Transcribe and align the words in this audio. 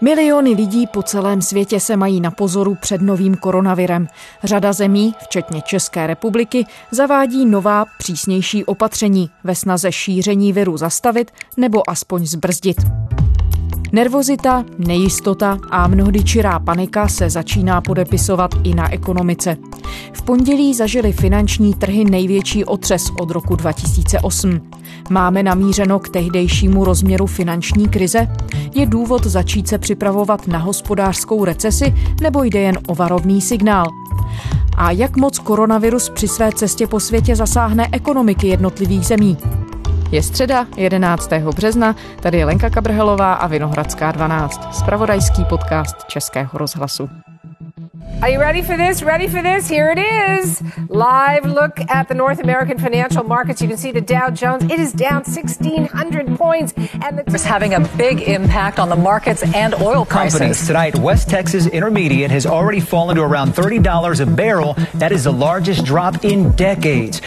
Miliony 0.00 0.50
lidí 0.50 0.86
po 0.86 1.02
celém 1.02 1.42
světě 1.42 1.80
se 1.80 1.96
mají 1.96 2.20
na 2.20 2.30
pozoru 2.30 2.74
před 2.80 3.02
novým 3.02 3.34
koronavirem. 3.34 4.08
Řada 4.44 4.72
zemí, 4.72 5.14
včetně 5.20 5.62
České 5.62 6.06
republiky, 6.06 6.66
zavádí 6.90 7.46
nová, 7.46 7.84
přísnější 7.98 8.64
opatření 8.64 9.30
ve 9.44 9.54
snaze 9.54 9.92
šíření 9.92 10.52
viru 10.52 10.76
zastavit 10.76 11.30
nebo 11.56 11.90
aspoň 11.90 12.26
zbrzdit. 12.26 12.76
Nervozita, 13.94 14.64
nejistota 14.78 15.58
a 15.70 15.88
mnohdy 15.88 16.24
čirá 16.24 16.58
panika 16.58 17.08
se 17.08 17.30
začíná 17.30 17.80
podepisovat 17.80 18.50
i 18.64 18.74
na 18.74 18.92
ekonomice. 18.92 19.56
V 20.12 20.22
pondělí 20.22 20.74
zažili 20.74 21.12
finanční 21.12 21.74
trhy 21.74 22.04
největší 22.04 22.64
otřes 22.64 23.10
od 23.20 23.30
roku 23.30 23.56
2008. 23.56 24.60
Máme 25.10 25.42
namířeno 25.42 25.98
k 25.98 26.08
tehdejšímu 26.08 26.84
rozměru 26.84 27.26
finanční 27.26 27.88
krize? 27.88 28.28
Je 28.74 28.86
důvod 28.86 29.26
začít 29.26 29.68
se 29.68 29.78
připravovat 29.78 30.46
na 30.46 30.58
hospodářskou 30.58 31.44
recesi 31.44 31.94
nebo 32.22 32.44
jde 32.44 32.60
jen 32.60 32.78
o 32.86 32.94
varovný 32.94 33.40
signál? 33.40 33.86
A 34.76 34.90
jak 34.90 35.16
moc 35.16 35.38
koronavirus 35.38 36.08
při 36.08 36.28
své 36.28 36.52
cestě 36.52 36.86
po 36.86 37.00
světě 37.00 37.36
zasáhne 37.36 37.88
ekonomiky 37.92 38.46
jednotlivých 38.46 39.06
zemí? 39.06 39.38
Je 40.14 40.22
středa 40.22 40.66
11. 40.76 41.30
března, 41.54 41.96
tady 42.22 42.38
je 42.38 42.44
Lenka 42.44 42.70
Kabrhelová 42.70 43.34
a 43.34 43.46
Vinohradská 43.46 44.12
12, 44.12 44.74
spravodajský 44.74 45.44
podcast 45.44 46.04
Českého 46.08 46.58
rozhlasu. 46.58 47.08
Are 48.22 48.30
you 48.30 48.40
ready 48.40 48.62
for 48.62 48.76
this? 48.76 49.02
Ready 49.02 49.28
for 49.28 49.42
this? 49.42 49.68
Here 49.68 49.92
it 49.94 49.98
is. 49.98 50.62
Live 50.88 51.44
look 51.44 51.78
at 51.90 52.08
the 52.08 52.14
North 52.14 52.40
American 52.40 52.78
financial 52.78 53.22
markets. 53.22 53.60
You 53.60 53.68
can 53.68 53.76
see 53.76 53.92
the 53.92 54.00
Dow 54.00 54.30
Jones. 54.30 54.64
It 54.64 54.80
is 54.80 54.92
down 54.92 55.24
1,600 55.24 56.38
points. 56.38 56.72
And 57.02 57.18
the 57.18 57.34
is 57.34 57.44
having 57.44 57.74
a 57.74 57.80
big 57.98 58.22
impact 58.22 58.78
on 58.78 58.88
the 58.88 58.96
markets 58.96 59.42
and 59.54 59.74
oil 59.74 60.06
prices. 60.06 60.38
Companies 60.38 60.66
tonight, 60.66 60.98
West 60.98 61.28
Texas 61.28 61.66
Intermediate 61.66 62.30
has 62.30 62.46
already 62.46 62.80
fallen 62.80 63.16
to 63.16 63.22
around 63.22 63.52
$30 63.52 64.20
a 64.20 64.26
barrel. 64.26 64.74
That 64.94 65.12
is 65.12 65.24
the 65.24 65.32
largest 65.32 65.84
drop 65.84 66.24
in 66.24 66.52
decades. 66.52 67.20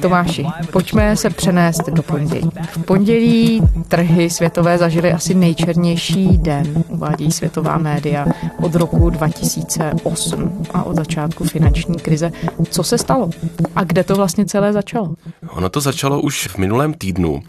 Tomáši, 0.00 0.46
pojďme 0.72 1.16
se 1.16 1.30
přenést 1.30 1.86
do 1.88 2.02
pondělí. 2.02 2.50
V 2.62 2.84
pondělí 2.84 3.62
trhy 3.88 4.30
světové 4.30 4.78
zažily 4.78 5.12
asi 5.12 5.34
nejčernější 5.34 6.38
den, 6.38 6.84
uvádí 6.88 7.32
světová 7.32 7.78
média, 7.78 8.26
od 8.62 8.74
roku 8.74 9.10
2000 9.10 9.75
2008 9.78 10.62
a 10.74 10.82
od 10.82 10.96
začátku 10.96 11.44
finanční 11.44 11.96
krize. 11.96 12.32
Co 12.70 12.82
se 12.82 12.98
stalo? 12.98 13.30
A 13.76 13.84
kde 13.84 14.04
to 14.04 14.14
vlastně 14.14 14.46
celé 14.46 14.72
začalo? 14.72 15.14
Ono 15.48 15.68
to 15.68 15.80
začalo 15.80 16.20
už 16.20 16.46
v 16.46 16.58
minulém 16.58 16.94
týdnu, 16.94 17.42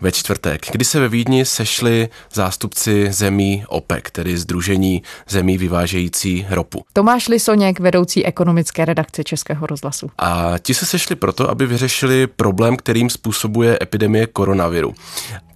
ve 0.00 0.12
čtvrtek, 0.12 0.66
kdy 0.72 0.84
se 0.84 1.00
ve 1.00 1.08
Vídni 1.08 1.44
sešli 1.44 2.08
zástupci 2.32 3.12
zemí 3.12 3.64
OPEC, 3.68 4.04
tedy 4.12 4.38
Združení 4.38 5.02
zemí 5.28 5.58
vyvážející 5.58 6.46
ropu. 6.50 6.84
Tomáš 6.92 7.28
Lisoněk, 7.28 7.80
vedoucí 7.80 8.26
ekonomické 8.26 8.84
redakce 8.84 9.24
Českého 9.24 9.66
rozhlasu. 9.66 10.10
A 10.18 10.54
ti 10.58 10.74
se 10.74 10.86
sešli 10.86 11.16
proto, 11.16 11.50
aby 11.50 11.66
vyřešili 11.66 12.26
problém, 12.26 12.76
kterým 12.76 13.10
způsobuje 13.10 13.78
epidemie 13.82 14.26
koronaviru. 14.26 14.94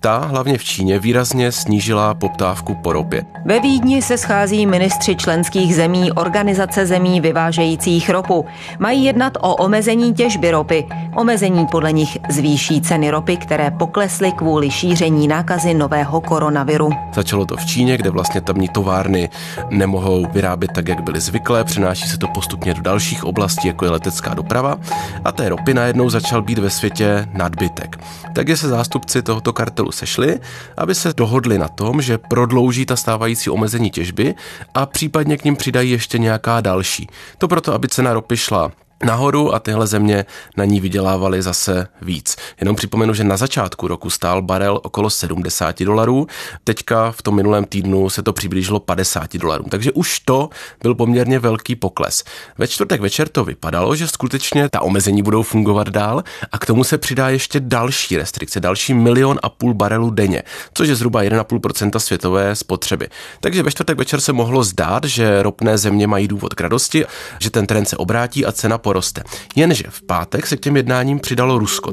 Ta 0.00 0.18
hlavně 0.18 0.58
v 0.58 0.64
Číně 0.64 0.98
výrazně 0.98 1.52
snížila 1.52 2.14
poptávku 2.14 2.74
po 2.74 2.92
ropě. 2.92 3.24
Ve 3.44 3.60
Vídni 3.60 4.02
se 4.02 4.18
schází 4.18 4.66
ministři 4.66 5.16
členských 5.16 5.77
zemí 5.77 6.12
Organizace 6.12 6.86
zemí 6.86 7.20
vyvážejících 7.20 8.10
ropu. 8.10 8.44
Mají 8.78 9.04
jednat 9.04 9.32
o 9.41 9.54
omezení 9.56 10.14
těžby 10.14 10.50
ropy. 10.50 10.86
Omezení 11.16 11.66
podle 11.66 11.92
nich 11.92 12.19
zvýší 12.28 12.80
ceny 12.80 13.10
ropy, 13.10 13.36
které 13.36 13.70
poklesly 13.70 14.32
kvůli 14.32 14.70
šíření 14.70 15.28
nákazy 15.28 15.74
nového 15.74 16.20
koronaviru. 16.20 16.91
Začalo 17.14 17.46
to 17.46 17.56
v 17.56 17.66
Číně, 17.66 17.96
kde 17.96 18.10
vlastně 18.10 18.41
tamní 18.41 18.69
továrny 18.69 19.28
nemohou 19.70 20.26
vyrábět 20.32 20.70
tak, 20.74 20.88
jak 20.88 21.02
byly 21.02 21.20
zvyklé. 21.20 21.64
Přenáší 21.64 22.08
se 22.08 22.19
to 22.19 22.28
postupně 22.28 22.74
do 22.74 22.82
dalších 22.82 23.24
oblastí, 23.24 23.69
jako 23.69 23.84
je 23.84 23.91
letecká 23.91 24.34
doprava. 24.34 24.76
A 25.25 25.32
té 25.32 25.48
ropy 25.48 25.75
najednou 25.75 26.10
začal 26.10 26.42
být 26.42 26.59
ve 26.59 26.70
světě 26.70 27.28
nadbytek. 27.32 28.00
Takže 28.34 28.56
se 28.56 28.69
zástupci 28.69 29.22
tohoto 29.22 29.53
kartelu 29.53 29.88
spolu 29.88 29.93
sešli, 29.93 30.41
aby 30.76 30.94
se 30.94 31.12
dohodli 31.16 31.59
na 31.59 31.69
tom, 31.69 32.03
že 32.03 32.19
prodlouží 32.19 32.87
ta 32.87 32.97
stávající 32.97 33.50
omezení 33.50 33.91
těžby 33.91 34.34
a 34.75 34.87
případně 34.87 35.37
k 35.37 35.44
ním 35.44 35.56
přidají 35.56 35.91
ještě 35.91 36.19
nějaká 36.19 36.60
další. 36.60 37.09
To 37.38 37.49
proto, 37.49 37.72
aby 37.72 37.88
cena 37.88 38.12
ropy 38.12 38.37
šla 38.37 38.72
nahoru 39.04 39.54
a 39.54 39.59
tyhle 39.59 39.86
země 39.86 40.26
na 40.56 40.64
ní 40.64 40.81
vydělávaly 40.81 41.42
zase 41.42 41.88
víc. 42.03 42.36
Jenom 42.60 42.76
připomenu, 42.76 43.14
že 43.14 43.25
na 43.25 43.36
začátku 43.36 43.88
roku 43.88 44.10
stál 44.10 44.42
barel 44.42 44.81
okolo 44.82 45.10
70 45.10 45.82
dolarů, 45.82 46.26
teďka 46.64 47.12
v 47.12 47.22
tom 47.22 47.36
minulém 47.36 47.64
týdnu 47.64 48.10
se 48.10 48.22
to 48.22 48.32
přiblížilo 48.32 48.81
50 48.81 49.36
dolarů, 49.36 49.64
takže 49.70 49.92
už 49.92 50.20
to 50.20 50.48
byl 50.82 50.94
poměrně 50.94 51.38
velký 51.38 51.76
pokles. 51.76 52.25
Ve 52.59 52.69
čtvrtek 52.69 53.00
večer 53.00 53.28
to 53.28 53.44
vypadalo, 53.44 53.97
že 53.97 54.09
skutečně 54.09 54.69
ta 54.69 54.81
omezení 54.81 55.22
budou 55.22 55.42
fungovat 55.42 55.88
dál 55.88 56.25
a 56.53 56.59
k 56.59 56.66
tomu 56.66 56.84
se 56.84 56.98
přidá 56.98 57.28
ještě 57.28 57.60
další 57.60 58.16
restrikce, 58.16 58.60
další 58.60 58.94
milion 58.94 59.38
a 59.42 59.48
půl 59.48 59.75
barelů 59.75 60.10
denně, 60.10 60.42
což 60.75 60.88
je 60.88 60.94
zhruba 60.94 61.22
1,5% 61.22 61.98
světové 61.98 62.56
spotřeby. 62.56 63.09
Takže 63.41 63.62
ve 63.62 63.70
čtvrtek 63.70 63.98
večer 63.98 64.20
se 64.20 64.32
mohlo 64.32 64.65
zdát, 64.65 65.04
že 65.04 65.42
ropné 65.42 65.78
země 65.78 66.06
mají 66.06 66.28
důvod 66.28 66.54
k 66.54 66.60
radosti, 66.60 67.04
že 67.38 67.50
ten 67.50 67.66
trend 67.66 67.88
se 67.88 67.97
obrátí 67.97 68.47
a 68.47 68.53
cena 68.53 68.78
poroste. 68.88 69.22
Jenže 69.56 69.84
v 69.88 70.03
pátek 70.03 70.47
se 70.47 70.56
k 70.56 70.60
těm 70.60 70.76
jednáním 70.76 71.21
přidalo 71.21 71.59
Rusko 71.59 71.93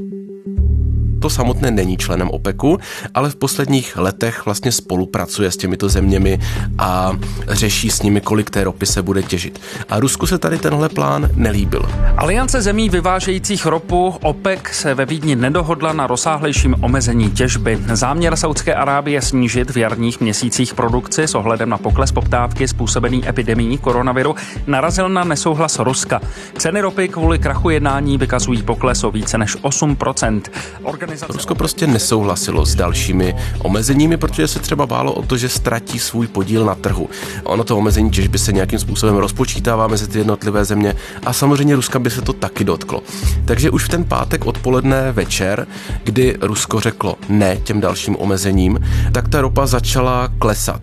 to 1.26 1.30
samotné 1.30 1.72
není 1.72 1.98
členem 1.98 2.30
OPECu, 2.30 2.78
ale 3.14 3.30
v 3.30 3.36
posledních 3.36 3.98
letech 3.98 4.46
vlastně 4.46 4.72
spolupracuje 4.72 5.52
s 5.52 5.58
těmito 5.58 5.90
zeměmi 5.90 6.40
a 6.78 7.12
řeší 7.48 7.90
s 7.90 8.02
nimi, 8.02 8.22
kolik 8.22 8.50
té 8.50 8.64
ropy 8.64 8.86
se 8.86 9.02
bude 9.02 9.24
těžit. 9.24 9.62
A 9.90 10.00
Rusku 10.00 10.28
se 10.28 10.38
tady 10.38 10.58
tenhle 10.58 10.90
plán 10.90 11.30
nelíbil. 11.36 11.90
Aliance 12.18 12.62
zemí 12.62 12.90
vyvážejících 12.90 13.66
ropu 13.66 14.16
OPEC 14.22 14.60
se 14.72 14.94
ve 14.94 15.06
Vídni 15.06 15.36
nedohodla 15.36 15.94
na 15.94 16.08
rozsáhlejším 16.08 16.76
omezení 16.82 17.32
těžby. 17.32 17.80
Záměr 17.94 18.36
Saudské 18.36 18.76
Arábie 18.76 19.22
snížit 19.22 19.72
v 19.72 19.78
jarních 19.78 20.20
měsících 20.20 20.74
produkci 20.74 21.24
s 21.24 21.36
ohledem 21.36 21.70
na 21.70 21.78
pokles 21.78 22.12
poptávky 22.12 22.68
způsobený 22.68 23.30
epidemií 23.30 23.78
koronaviru 23.78 24.36
narazil 24.68 25.10
na 25.10 25.24
nesouhlas 25.24 25.80
Ruska. 25.80 26.22
Ceny 26.58 26.82
ropy 26.82 27.08
kvůli 27.08 27.40
krachu 27.40 27.70
jednání 27.70 28.18
vykazují 28.18 28.64
pokles 28.64 29.04
o 29.04 29.12
více 29.12 29.38
než 29.38 29.58
8%. 29.58 30.42
Organizace 30.84 31.15
Rusko 31.30 31.56
prostě 31.56 31.88
nesouhlasilo 31.88 32.66
s 32.66 32.76
dalšími 32.76 33.36
omezeními, 33.60 34.18
protože 34.18 34.48
se 34.48 34.60
třeba 34.60 34.86
bálo 34.86 35.14
o 35.14 35.22
to, 35.22 35.38
že 35.38 35.50
ztratí 35.50 36.00
svůj 36.00 36.28
podíl 36.28 36.66
na 36.66 36.76
trhu. 36.76 37.10
Ono 37.44 37.64
to 37.64 37.78
omezení 37.78 38.12
těžby 38.12 38.40
se 38.40 38.54
nějakým 38.54 38.80
způsobem 38.80 39.16
rozpočítává 39.16 39.88
mezi 39.88 40.08
ty 40.08 40.18
jednotlivé 40.18 40.66
země 40.66 40.96
a 41.26 41.34
samozřejmě 41.34 41.76
Ruska 41.76 42.00
by 42.00 42.10
se 42.10 42.22
to 42.22 42.34
taky 42.34 42.64
dotklo. 42.64 43.04
Takže 43.46 43.70
už 43.70 43.86
v 43.86 43.90
ten 43.90 44.04
pátek 44.04 44.46
odpoledne 44.46 45.12
večer, 45.12 45.68
kdy 46.04 46.38
Rusko 46.42 46.80
řeklo 46.80 47.16
ne 47.30 47.58
těm 47.58 47.82
dalším 47.82 48.16
omezením, 48.20 48.80
tak 49.14 49.28
ta 49.28 49.42
ropa 49.42 49.66
začala 49.66 50.30
klesat. 50.40 50.82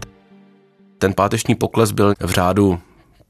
Ten 0.99 1.13
páteční 1.15 1.55
pokles 1.55 1.93
byl 1.93 2.15
v 2.21 2.31
řádu 2.31 2.79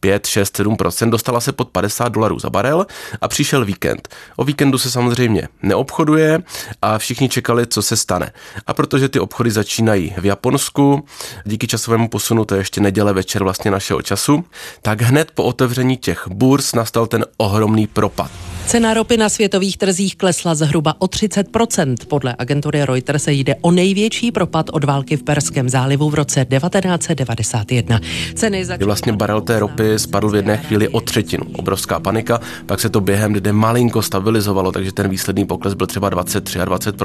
5, 0.03 0.27
6, 0.27 0.59
7% 0.59 1.11
dostala 1.11 1.41
se 1.41 1.53
pod 1.53 1.69
50 1.69 2.09
dolarů 2.09 2.39
za 2.39 2.51
barel 2.51 2.87
a 3.21 3.29
přišel 3.29 3.65
víkend. 3.65 4.09
O 4.37 4.45
víkendu 4.45 4.79
se 4.79 4.91
samozřejmě 4.91 5.49
neobchoduje 5.63 6.43
a 6.83 6.99
všichni 6.99 7.29
čekali, 7.29 7.67
co 7.67 7.83
se 7.83 7.97
stane. 7.97 8.33
A 8.67 8.75
protože 8.75 9.09
ty 9.09 9.21
obchody 9.21 9.51
začínají 9.51 10.15
v 10.19 10.25
Japonsku, 10.25 11.05
díky 11.45 11.67
časovému 11.67 12.09
posunu, 12.09 12.45
to 12.45 12.55
je 12.55 12.61
ještě 12.61 12.81
neděle 12.81 13.13
večer 13.13 13.43
vlastně 13.43 13.71
našeho 13.71 14.03
času, 14.03 14.45
tak 14.83 15.03
hned 15.03 15.31
po 15.35 15.45
otevření 15.45 15.97
těch 15.97 16.29
burs 16.29 16.75
nastal 16.75 17.07
ten 17.07 17.25
ohromný 17.37 17.87
propad. 17.87 18.31
Cena 18.67 18.95
ropy 18.95 19.17
na 19.17 19.29
světových 19.29 19.77
trzích 19.77 20.17
klesla 20.17 20.55
zhruba 20.55 20.95
o 20.99 21.07
30% 21.07 21.97
Podle 22.09 22.35
agentury 22.39 22.85
Reuters 22.85 23.23
se 23.23 23.33
jde 23.33 23.55
o 23.61 23.71
největší 23.71 24.33
propad 24.33 24.71
od 24.73 24.85
války 24.85 25.17
v 25.17 25.23
Perském 25.23 25.69
zálivu 25.69 26.11
v 26.11 26.15
roce 26.15 26.47
1991. 26.59 28.01
Ceny 28.35 28.65
za... 28.65 28.77
Vlastně 28.85 29.13
barel 29.13 29.41
té 29.41 29.59
ropy 29.59 29.99
spadl 29.99 30.31
v 30.31 30.35
jedné 30.35 30.57
chvíli 30.57 30.89
o 30.89 31.01
třetinu. 31.01 31.45
Obrovská 31.57 32.01
panika, 32.01 32.41
pak 32.67 32.81
se 32.81 32.89
to 32.89 33.01
během 33.01 33.33
dne 33.33 33.53
malinko 33.53 34.03
stabilizovalo, 34.03 34.73
takže 34.73 34.93
ten 34.93 35.09
výsledný 35.09 35.45
pokles 35.45 35.75
byl 35.75 35.87
třeba 35.87 36.09
23 36.09 36.61
a 36.61 36.65
20 36.65 36.97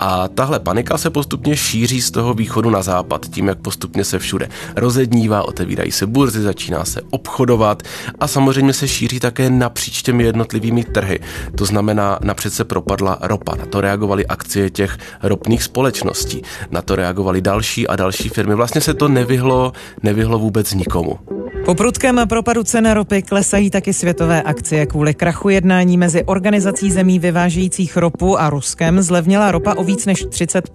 A 0.00 0.28
tahle 0.28 0.60
panika 0.60 0.98
se 0.98 1.10
postupně 1.10 1.56
šíří 1.56 2.02
z 2.02 2.10
toho 2.10 2.34
východu 2.34 2.70
na 2.70 2.82
západ, 2.82 3.26
tím, 3.30 3.48
jak 3.48 3.58
postupně 3.58 4.04
se 4.04 4.18
všude 4.18 4.48
rozednívá, 4.76 5.42
otevírají 5.42 5.92
se 5.92 6.06
burzy, 6.06 6.42
začíná 6.42 6.84
se 6.84 7.00
obchodovat 7.10 7.82
a 8.20 8.28
samozřejmě 8.28 8.72
se 8.72 8.88
šíří 8.88 9.20
také 9.20 9.50
napříč 9.50 10.02
těmi 10.02 10.24
jednotlivými 10.24 10.55
jednotlivými 10.56 10.84
trhy. 10.84 11.18
To 11.54 11.64
znamená, 11.64 12.18
napřed 12.22 12.52
se 12.52 12.64
propadla 12.64 13.18
ropa, 13.20 13.54
na 13.56 13.66
to 13.66 13.80
reagovaly 13.80 14.26
akcie 14.26 14.70
těch 14.70 14.98
ropných 15.22 15.62
společností, 15.62 16.42
na 16.70 16.82
to 16.82 16.96
reagovaly 16.96 17.40
další 17.40 17.88
a 17.88 17.96
další 17.96 18.28
firmy. 18.28 18.54
Vlastně 18.54 18.80
se 18.80 18.94
to 18.94 19.08
nevyhlo, 19.08 19.72
nevyhlo 20.02 20.38
vůbec 20.38 20.74
nikomu. 20.74 21.18
Po 21.66 21.74
prudkém 21.74 22.20
propadu 22.28 22.62
cen 22.62 22.90
ropy 22.90 23.22
klesají 23.22 23.70
taky 23.70 23.92
světové 23.92 24.42
akcie. 24.42 24.86
Kvůli 24.86 25.14
krachu 25.14 25.48
jednání 25.48 25.98
mezi 25.98 26.24
organizací 26.24 26.92
zemí 26.92 27.18
vyvážejících 27.18 27.96
ropu 27.96 28.40
a 28.40 28.50
Ruskem 28.50 29.02
zlevnila 29.02 29.52
ropa 29.52 29.74
o 29.74 29.84
víc 29.84 30.06
než 30.06 30.26
30 30.30 30.70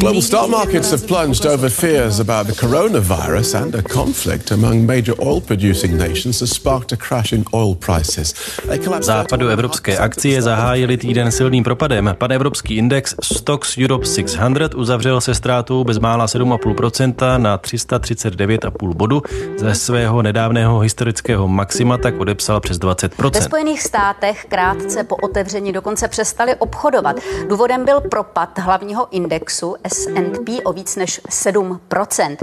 Global 0.00 0.22
stock 0.22 0.50
markets 0.50 0.90
have 0.90 1.06
plunged 1.06 1.46
over 1.46 1.70
fears 1.70 2.20
about 2.20 2.46
the 2.46 2.66
coronavirus 2.66 3.54
and 3.54 3.74
a 3.74 3.82
conflict 3.82 4.52
among 4.52 4.86
major 4.86 5.14
oil 5.20 5.40
producing 5.40 5.98
nations 5.98 6.40
has 6.40 6.50
sparked 6.50 6.92
a 6.92 6.96
crash 6.96 7.32
in 7.32 7.44
oil 7.54 7.74
prices. 7.74 8.34
Západu 8.98 9.48
evropské 9.48 9.98
akcie 9.98 10.42
zahájily 10.42 10.96
týden 10.96 11.32
silným 11.32 11.64
propadem. 11.64 12.14
Pan 12.18 12.32
evropský 12.32 12.76
index 12.76 13.14
Stocks 13.22 13.78
Europe 13.78 14.06
600 14.06 14.74
uzavřel 14.74 15.20
se 15.20 15.34
ztrátou 15.34 15.84
bezmála 15.84 16.26
7,5% 16.26 17.38
na 17.38 17.58
339,5 17.58 18.94
bodu. 18.94 19.22
Ze 19.56 19.74
svého 19.74 20.22
nedávného 20.22 20.78
historického 20.80 21.48
maxima 21.48 21.98
tak 21.98 22.20
odepsal 22.20 22.60
přes 22.60 22.78
20%. 22.78 23.34
Ve 23.34 23.42
Spojených 23.42 23.82
státech 23.82 24.46
krátce 24.48 25.04
po 25.04 25.16
otevření 25.16 25.72
dokonce 25.72 26.08
přestali 26.08 26.54
obchodovat. 26.54 27.16
Důvodem 27.48 27.84
byl 27.84 28.00
propad 28.00 28.58
hlavního 28.58 29.08
indexu 29.10 29.76
S&P 29.88 30.62
o 30.64 30.72
víc 30.72 30.96
než 30.96 31.20
7%. 31.28 32.36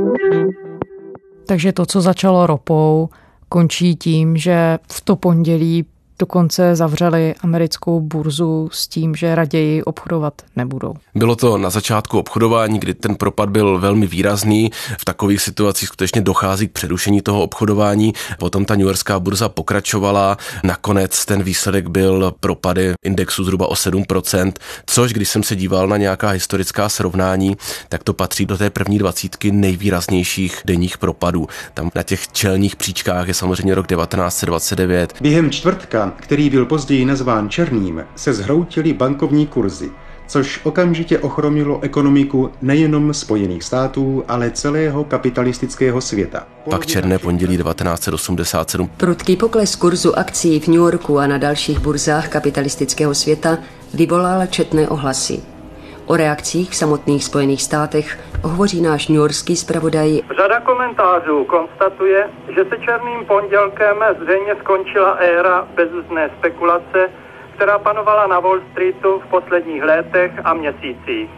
Takže 1.47 1.73
to, 1.73 1.85
co 1.85 2.01
začalo 2.01 2.47
ropou, 2.47 3.09
končí 3.49 3.95
tím, 3.95 4.37
že 4.37 4.79
v 4.91 5.01
to 5.01 5.15
pondělí 5.15 5.85
Dokonce 6.19 6.75
zavřeli 6.75 7.35
americkou 7.41 8.01
burzu 8.01 8.69
s 8.71 8.87
tím, 8.87 9.15
že 9.15 9.35
raději 9.35 9.83
obchodovat 9.83 10.41
nebudou. 10.55 10.93
Bylo 11.15 11.35
to 11.35 11.57
na 11.57 11.69
začátku 11.69 12.19
obchodování, 12.19 12.79
kdy 12.79 12.93
ten 12.93 13.15
propad 13.15 13.49
byl 13.49 13.79
velmi 13.79 14.07
výrazný. 14.07 14.71
V 14.99 15.05
takových 15.05 15.41
situacích 15.41 15.87
skutečně 15.87 16.21
dochází 16.21 16.67
k 16.67 16.71
přerušení 16.71 17.21
toho 17.21 17.43
obchodování. 17.43 18.13
Potom 18.39 18.65
ta 18.65 18.75
New 18.75 18.85
Yorkská 18.85 19.19
burza 19.19 19.49
pokračovala. 19.49 20.37
Nakonec 20.63 21.25
ten 21.25 21.43
výsledek 21.43 21.87
byl 21.87 22.33
propady 22.39 22.93
indexu 23.03 23.43
zhruba 23.43 23.67
o 23.67 23.73
7%, 23.73 24.51
což 24.85 25.13
když 25.13 25.29
jsem 25.29 25.43
se 25.43 25.55
díval 25.55 25.87
na 25.87 25.97
nějaká 25.97 26.29
historická 26.29 26.89
srovnání, 26.89 27.57
tak 27.89 28.03
to 28.03 28.13
patří 28.13 28.45
do 28.45 28.57
té 28.57 28.69
první 28.69 28.99
dvacítky 28.99 29.51
nejvýraznějších 29.51 30.61
denních 30.65 30.97
propadů. 30.97 31.47
Tam 31.73 31.91
na 31.95 32.03
těch 32.03 32.27
čelních 32.27 32.75
příčkách 32.75 33.27
je 33.27 33.33
samozřejmě 33.33 33.75
rok 33.75 33.87
1929. 33.87 35.13
Během 35.21 35.51
čtvrtka 35.51 36.06
který 36.17 36.49
byl 36.49 36.65
později 36.65 37.05
nazván 37.05 37.49
černým, 37.49 38.03
se 38.15 38.33
zhroutily 38.33 38.93
bankovní 38.93 39.47
kurzy, 39.47 39.91
což 40.27 40.59
okamžitě 40.63 41.19
ochromilo 41.19 41.79
ekonomiku 41.81 42.51
nejenom 42.61 43.13
Spojených 43.13 43.63
států, 43.63 44.23
ale 44.27 44.51
celého 44.51 45.03
kapitalistického 45.03 46.01
světa. 46.01 46.47
Pak 46.69 46.85
černé 46.85 47.19
pondělí 47.19 47.57
1987. 47.57 48.89
Prudký 48.97 49.35
pokles 49.35 49.75
kurzu 49.75 50.19
akcí 50.19 50.59
v 50.59 50.67
New 50.67 50.77
Yorku 50.77 51.19
a 51.19 51.27
na 51.27 51.37
dalších 51.37 51.79
burzách 51.79 52.27
kapitalistického 52.27 53.15
světa 53.15 53.57
vyvolal 53.93 54.47
četné 54.47 54.87
ohlasy. 54.89 55.56
O 56.07 56.15
reakcích 56.15 56.69
v 56.71 56.75
samotných 56.75 57.23
Spojených 57.23 57.63
státech 57.63 58.19
hovoří 58.43 58.81
náš 58.81 59.07
newyorský 59.07 59.55
zpravodaj. 59.55 60.21
Řada 60.37 60.59
komentářů 60.59 61.43
konstatuje, 61.43 62.29
že 62.55 62.65
se 62.69 62.77
černým 62.85 63.25
pondělkem 63.25 63.97
zřejmě 64.23 64.55
skončila 64.55 65.11
éra 65.11 65.67
bezuzné 65.75 66.29
spekulace, 66.39 67.09
která 67.55 67.79
panovala 67.79 68.27
na 68.27 68.39
Wall 68.39 68.59
Streetu 68.71 69.19
v 69.19 69.29
posledních 69.29 69.83
letech 69.83 70.31
a 70.43 70.53
měsících. 70.53 71.29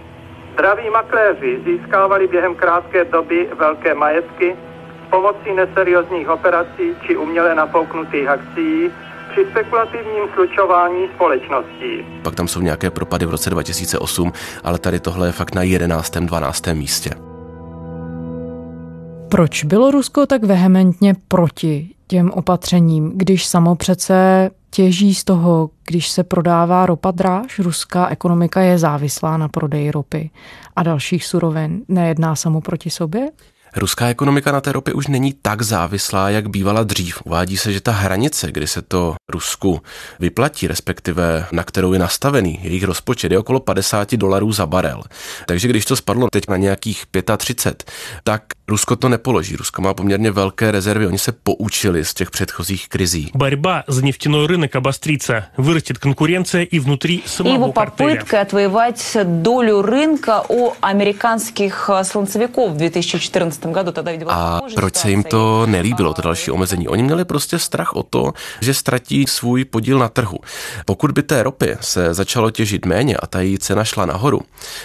Zdraví 0.54 0.89
makléři 0.89 1.60
získávali 1.66 2.27
během 2.27 2.56
krátké 2.56 3.06
doby 3.06 3.50
velké 3.60 3.94
majetky 3.94 4.56
pomocí 5.10 5.54
neseriózních 5.54 6.30
operací 6.30 6.95
či 7.07 7.18
uměle 7.18 7.56
nafouknutých 7.56 8.27
akcí, 8.27 8.92
při 9.39 9.51
spekulativním 9.51 10.24
slučování 10.33 11.07
společností. 11.15 12.06
Pak 12.24 12.36
tam 12.36 12.47
jsou 12.47 12.62
nějaké 12.62 12.89
propady 12.91 13.25
v 13.25 13.30
roce 13.30 13.50
2008, 13.50 14.33
ale 14.63 14.80
tady 14.80 15.00
tohle 15.00 15.27
je 15.27 15.31
fakt 15.31 15.56
na 15.56 15.63
11. 15.63 16.18
12. 16.18 16.68
místě. 16.68 17.09
Proč 19.30 19.63
bylo 19.63 19.91
Rusko 19.91 20.25
tak 20.25 20.44
vehementně 20.44 21.15
proti 21.27 21.89
těm 22.07 22.31
opatřením, 22.31 23.12
když 23.15 23.45
samo 23.45 23.75
přece 23.75 24.50
těží 24.69 25.15
z 25.15 25.24
toho, 25.24 25.69
když 25.88 26.09
se 26.09 26.24
prodává 26.24 26.85
ropa 26.85 27.12
dráž? 27.12 27.59
Ruská 27.59 28.07
ekonomika 28.07 28.62
je 28.62 28.77
závislá 28.77 29.38
na 29.38 29.47
prodeji 29.47 29.92
ropy 29.92 30.30
a 30.75 30.83
dalších 30.83 31.25
surovin. 31.25 31.81
Nejedná 31.88 32.35
samo 32.35 32.62
proti 32.62 32.89
sobě? 32.89 33.30
Ruská 33.75 34.07
ekonomika 34.07 34.51
na 34.51 34.62
té 34.62 34.71
ropě 34.71 34.94
už 34.94 35.07
není 35.07 35.33
tak 35.42 35.62
závislá, 35.62 36.30
jak 36.30 36.50
bývala 36.50 36.83
dřív. 36.83 37.21
Uvádí 37.25 37.57
se, 37.57 37.74
že 37.74 37.81
ta 37.81 37.92
hranice, 37.92 38.51
kdy 38.51 38.68
se 38.68 38.81
to 38.81 39.16
Rusku 39.30 39.81
vyplatí, 40.19 40.68
respektive 40.68 41.45
na 41.51 41.63
kterou 41.63 41.94
je 41.94 42.00
nastavený 42.00 42.60
jejich 42.62 42.83
rozpočet, 42.83 43.31
je 43.31 43.39
okolo 43.39 43.60
50 43.60 44.16
dolarů 44.16 44.51
za 44.51 44.66
barel. 44.66 45.04
Takže 45.45 45.68
když 45.68 45.86
to 45.86 45.95
spadlo 45.95 46.27
teď 46.31 46.48
na 46.50 46.57
nějakých 46.57 47.06
35, 47.38 47.92
tak 48.24 48.44
Rusko 48.69 48.96
to 48.96 49.08
nepoloží. 49.08 49.56
Rusko 49.56 49.82
má 49.82 49.94
poměrně 49.94 50.31
velké 50.31 50.70
rezervy, 50.70 51.06
oni 51.06 51.19
se 51.19 51.32
poučili 51.32 52.04
z 52.04 52.14
těch 52.14 52.31
předchozích 52.31 52.88
krizí. 52.88 53.31
Борьба 53.34 53.84
за 53.86 54.02
нефтяной 54.02 54.46
рынок 54.46 54.76
обострится, 54.76 55.44
вырастет 55.58 55.98
конкуренция 55.98 56.62
и 56.62 56.78
внутри 56.78 57.22
самого 57.26 57.54
Его 57.54 57.72
попытка 57.72 58.40
отвоевать 58.40 59.16
долю 59.25 59.82
рынка 59.82 60.42
у 60.48 60.72
американских 60.81 61.90
слонцевиков 62.02 62.72
в 62.72 62.76
2014 62.76 63.66
году. 63.66 63.92
Тогда 63.92 64.12
ведь 64.12 64.22
A 64.28 64.60
proč 64.75 64.96
se 64.96 65.10
jim 65.10 65.22
to 65.22 65.66
nelíbilo, 65.66 66.14
to 66.14 66.22
další 66.22 66.50
omezení? 66.50 66.88
Oni 66.88 67.02
měli 67.02 67.25
prostě 67.25 67.58
strach 67.58 67.94
o 67.94 68.02
to, 68.02 68.32
že 68.60 68.75
ztratí 68.75 69.26
svůj 69.26 69.64
podíl 69.64 69.98
na 69.98 70.08
trhu. 70.08 70.38
Pokud 70.84 71.10
by 71.10 71.22
té 71.22 71.42
ropy 71.42 71.76
se 71.81 72.14
začalo 72.14 72.50
těžit 72.50 72.86
méně 72.86 73.16
a 73.16 73.26
ta 73.26 73.40
její 73.40 73.58
cena 73.58 73.84
šla 73.84 74.06
nahoru, 74.06 74.40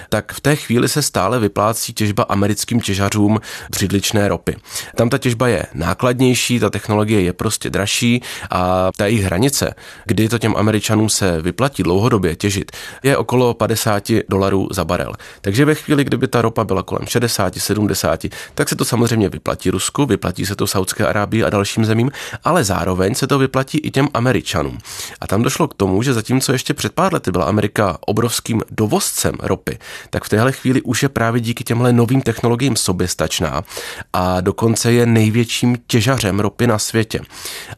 tak 0.10 0.34
v 0.34 0.40
té 0.40 0.56
chvíli 0.56 0.90
se 0.90 1.01
stále 1.01 1.40
vyplácí 1.40 1.94
těžba 1.94 2.24
americkým 2.24 2.81
těžařům 2.81 3.40
břidličné 3.75 4.29
ropy. 4.29 4.56
Tam 4.97 5.09
ta 5.09 5.19
těžba 5.19 5.49
je 5.49 5.67
nákladnější, 5.75 6.61
ta 6.61 6.71
technologie 6.71 7.21
je 7.21 7.32
prostě 7.32 7.71
dražší 7.71 8.23
a 8.50 8.91
ta 8.97 9.06
jejich 9.06 9.23
hranice, 9.25 9.75
kdy 10.05 10.29
to 10.29 10.38
těm 10.38 10.56
Američanům 10.56 11.09
se 11.09 11.43
vyplatí 11.43 11.82
dlouhodobě 11.82 12.37
těžit, 12.37 12.73
je 13.03 13.17
okolo 13.17 13.55
50 13.55 14.12
dolarů 14.29 14.69
za 14.71 14.85
barel. 14.85 15.12
Takže 15.41 15.65
ve 15.65 15.75
chvíli, 15.75 16.05
kdyby 16.05 16.29
ta 16.29 16.43
ropa 16.43 16.65
byla 16.65 16.82
kolem 16.82 17.06
60, 17.06 17.55
70, 17.59 18.26
tak 18.55 18.69
se 18.69 18.76
to 18.76 18.85
samozřejmě 18.85 19.29
vyplatí 19.29 19.71
Rusku, 19.71 20.06
vyplatí 20.06 20.47
se 20.47 20.56
to 20.56 20.67
Saudské 20.67 21.06
Arábii 21.06 21.44
a 21.44 21.50
dalším 21.50 21.85
zemím, 21.85 22.11
ale 22.44 22.65
zároveň 22.65 23.15
se 23.15 23.26
to 23.26 23.38
vyplatí 23.38 23.79
i 23.79 23.91
těm 23.91 24.09
Američanům. 24.15 24.79
A 25.21 25.26
tam 25.26 25.43
došlo 25.43 25.69
k 25.69 25.75
tomu, 25.75 26.03
že 26.03 26.15
zatímco 26.15 26.53
ještě 26.53 26.75
před 26.75 26.93
pár 26.93 27.15
lety 27.15 27.31
byla 27.31 27.44
Amerika 27.44 27.99
obrovským 28.00 28.62
dovozcem 28.71 29.35
ropy, 29.43 29.79
tak 30.11 30.25
v 30.25 30.29
téhle 30.29 30.53
chvíli 30.53 30.82
už 30.82 31.03
je 31.03 31.09
právě 31.09 31.41
díky 31.41 31.65
těmhle 31.65 31.93
novým 31.93 32.23
technologiím 32.23 32.76
soběstačná 32.76 33.63
a 34.12 34.40
dokonce 34.40 34.92
je 34.92 35.06
největším 35.06 35.76
těžařem 35.87 36.40
ropy 36.40 36.66
na 36.66 36.78
světě. 36.78 37.21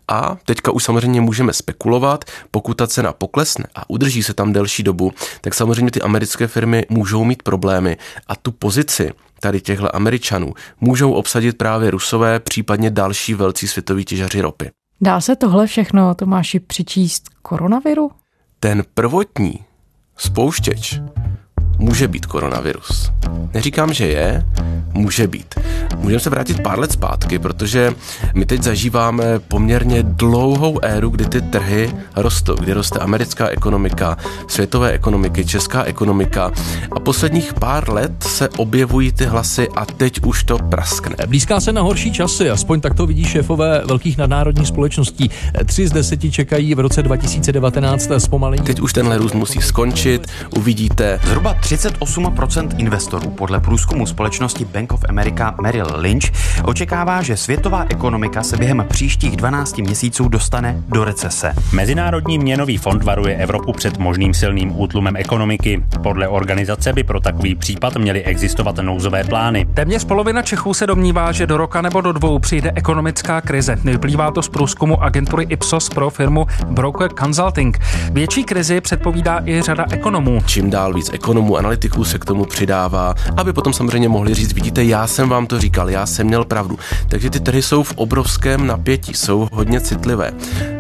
A 0.09 0.37
teďka 0.45 0.73
už 0.73 0.85
samozřejmě 0.85 1.21
můžeme 1.21 1.53
spekulovat, 1.53 2.25
pokud 2.51 2.75
ta 2.75 2.87
cena 2.87 3.13
poklesne 3.13 3.65
a 3.75 3.91
udrží 3.91 4.23
se 4.23 4.35
tam 4.35 4.53
delší 4.53 4.83
dobu, 4.83 5.13
tak 5.41 5.55
samozřejmě 5.55 5.91
ty 5.91 6.03
americké 6.03 6.47
firmy 6.47 6.87
můžou 6.89 7.25
mít 7.25 7.43
problémy 7.43 7.97
a 8.27 8.37
tu 8.37 8.53
pozici 8.53 9.13
tady 9.41 9.61
těchto 9.61 9.97
Američanů 9.97 10.55
můžou 10.81 11.13
obsadit 11.13 11.59
právě 11.59 11.91
Rusové, 11.91 12.41
případně 12.41 12.91
další 12.91 13.35
velcí 13.35 13.69
světoví 13.69 14.05
těžaři 14.05 14.41
ropy. 14.41 14.71
Dá 15.01 15.21
se 15.21 15.37
tohle 15.37 15.67
všechno, 15.67 16.15
Tomáši, 16.15 16.61
přičíst 16.61 17.29
koronaviru? 17.43 18.11
Ten 18.61 18.85
prvotní 18.95 19.65
spouštěč 20.17 21.01
může 21.79 22.09
být 22.09 22.27
koronavirus. 22.27 23.13
Neříkám, 23.55 23.93
že 23.93 24.07
je, 24.07 24.45
může 24.93 25.27
být. 25.27 25.55
Můžeme 25.99 26.21
se 26.21 26.31
vrátit 26.31 26.63
pár 26.63 26.79
let 26.79 26.93
zpátky, 26.93 27.39
protože 27.39 27.95
my 28.35 28.47
teď 28.47 28.63
zažíváme 28.63 29.39
poměrně 29.39 30.03
dlouhou 30.03 30.79
éru, 30.83 31.11
kdy 31.11 31.27
ty 31.27 31.41
trhy 31.41 31.91
rostou, 32.17 32.55
kdy 32.55 32.73
roste 32.73 32.99
americká 32.99 33.49
ekonomika, 33.49 34.17
světové 34.49 34.91
ekonomiky, 34.91 35.45
česká 35.45 35.83
ekonomika 35.83 36.53
a 36.91 37.01
posledních 37.01 37.55
pár 37.55 37.93
let 37.93 38.13
se 38.23 38.49
objevují 38.49 39.13
ty 39.13 39.25
hlasy 39.25 39.69
a 39.69 39.87
teď 39.87 40.21
už 40.25 40.45
to 40.45 40.59
praskne. 40.59 41.17
Blízká 41.27 41.61
se 41.61 41.73
na 41.73 41.83
horší 41.83 42.13
časy, 42.13 42.51
aspoň 42.51 42.81
tak 42.81 42.95
to 42.95 43.07
vidí 43.07 43.25
šéfové 43.25 43.83
velkých 43.85 44.19
nadnárodních 44.19 44.69
společností. 44.69 45.31
Tři 45.67 45.89
z 45.89 45.93
deseti 45.93 46.31
čekají 46.31 46.75
v 46.75 46.81
roce 46.81 47.03
2019 47.03 48.11
zpomalení. 48.19 48.65
Teď 48.65 48.81
už 48.81 48.93
tenhle 48.93 49.19
růst 49.19 49.35
musí 49.35 49.61
skončit, 49.63 50.27
uvidíte. 50.57 51.21
Zhruba 51.25 51.55
38% 51.67 52.69
investorů 52.79 53.31
podle 53.31 53.61
průzkumu 53.61 54.07
společnosti 54.07 54.65
Bank 54.65 54.93
of 54.93 55.05
America 55.09 55.55
Merrill 55.63 55.87
Lynch 55.95 56.25
očekává, 56.65 57.23
že 57.23 57.37
světová 57.37 57.87
ekonomika 57.89 58.43
se 58.43 58.57
během 58.57 58.85
příštích 58.89 59.37
12 59.37 59.79
měsíců 59.79 60.29
dostane 60.29 60.83
do 60.89 61.05
recese. 61.05 61.55
Mezinárodní 61.73 62.39
měnový 62.39 62.77
fond 62.77 63.03
varuje 63.03 63.37
Evropu 63.37 63.73
před 63.73 63.99
možným 63.99 64.35
silným 64.35 64.81
útlumem 64.81 65.17
ekonomiky. 65.17 65.85
Podle 66.03 66.29
organizace 66.29 66.93
by 66.93 67.05
pro 67.05 67.21
takový 67.21 67.55
případ 67.55 67.97
měly 67.97 68.25
existovat 68.25 68.77
nouzové 68.77 69.25
plány. 69.25 69.67
Téměř 69.75 70.05
polovina 70.05 70.43
Čechů 70.43 70.75
se 70.75 70.87
domnívá, 70.87 71.33
že 71.33 71.47
do 71.47 71.57
roka 71.57 71.83
nebo 71.83 72.01
do 72.01 72.13
dvou 72.13 72.39
přijde 72.39 72.73
ekonomická 72.75 73.41
krize. 73.41 73.77
Vyplývá 73.85 74.31
to 74.31 74.43
z 74.43 74.49
průzkumu 74.49 75.03
agentury 75.03 75.47
Ipsos 75.49 75.89
pro 75.89 76.11
firmu 76.11 76.47
Broker 76.67 77.11
Consulting. 77.19 77.79
Větší 78.13 78.45
krizi 78.45 78.81
předpovídá 78.81 79.41
i 79.45 79.63
řada 79.63 79.87
ekonomů. 79.91 80.41
Čím 80.47 80.71
dál 80.71 80.95
víc 80.95 81.11
ekonomů, 81.13 81.56
analytiků 81.57 82.05
se 82.05 82.19
k 82.19 82.25
tomu 82.25 82.45
přidává, 82.45 83.15
aby 83.37 83.53
potom 83.53 83.73
samozřejmě 83.73 84.09
mohli 84.09 84.35
říct, 84.35 84.53
vidíte, 84.53 84.85
já 84.85 85.07
jsem 85.07 85.29
vám 85.29 85.47
to 85.47 85.61
říkal, 85.61 85.91
já 85.91 86.07
jsem 86.07 86.27
měl 86.27 86.45
pravdu. 86.45 86.79
Takže 87.09 87.31
ty 87.31 87.41
trhy 87.41 87.63
jsou 87.63 87.83
v 87.83 87.93
obrovském 87.97 88.67
napětí, 88.67 89.15
jsou 89.15 89.49
hodně 89.53 89.81
citlivé 89.81 90.33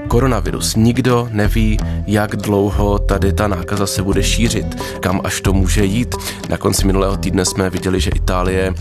koronavirus. 0.08 0.76
Nikdo 0.76 1.28
neví, 1.32 1.78
jak 2.06 2.36
dlouho 2.36 2.98
tady 2.98 3.32
ta 3.32 3.48
nákaza 3.48 3.86
se 3.86 4.02
bude 4.02 4.22
šířit, 4.22 4.66
kam 5.00 5.20
až 5.25 5.40
to 5.40 5.52
může 5.52 5.84
jít. 5.84 6.14
Na 6.48 6.56
konci 6.56 6.86
minulého 6.86 7.16
týdne 7.16 7.44
jsme 7.44 7.70
viděli, 7.70 8.00
že 8.00 8.10
Itálie 8.10 8.75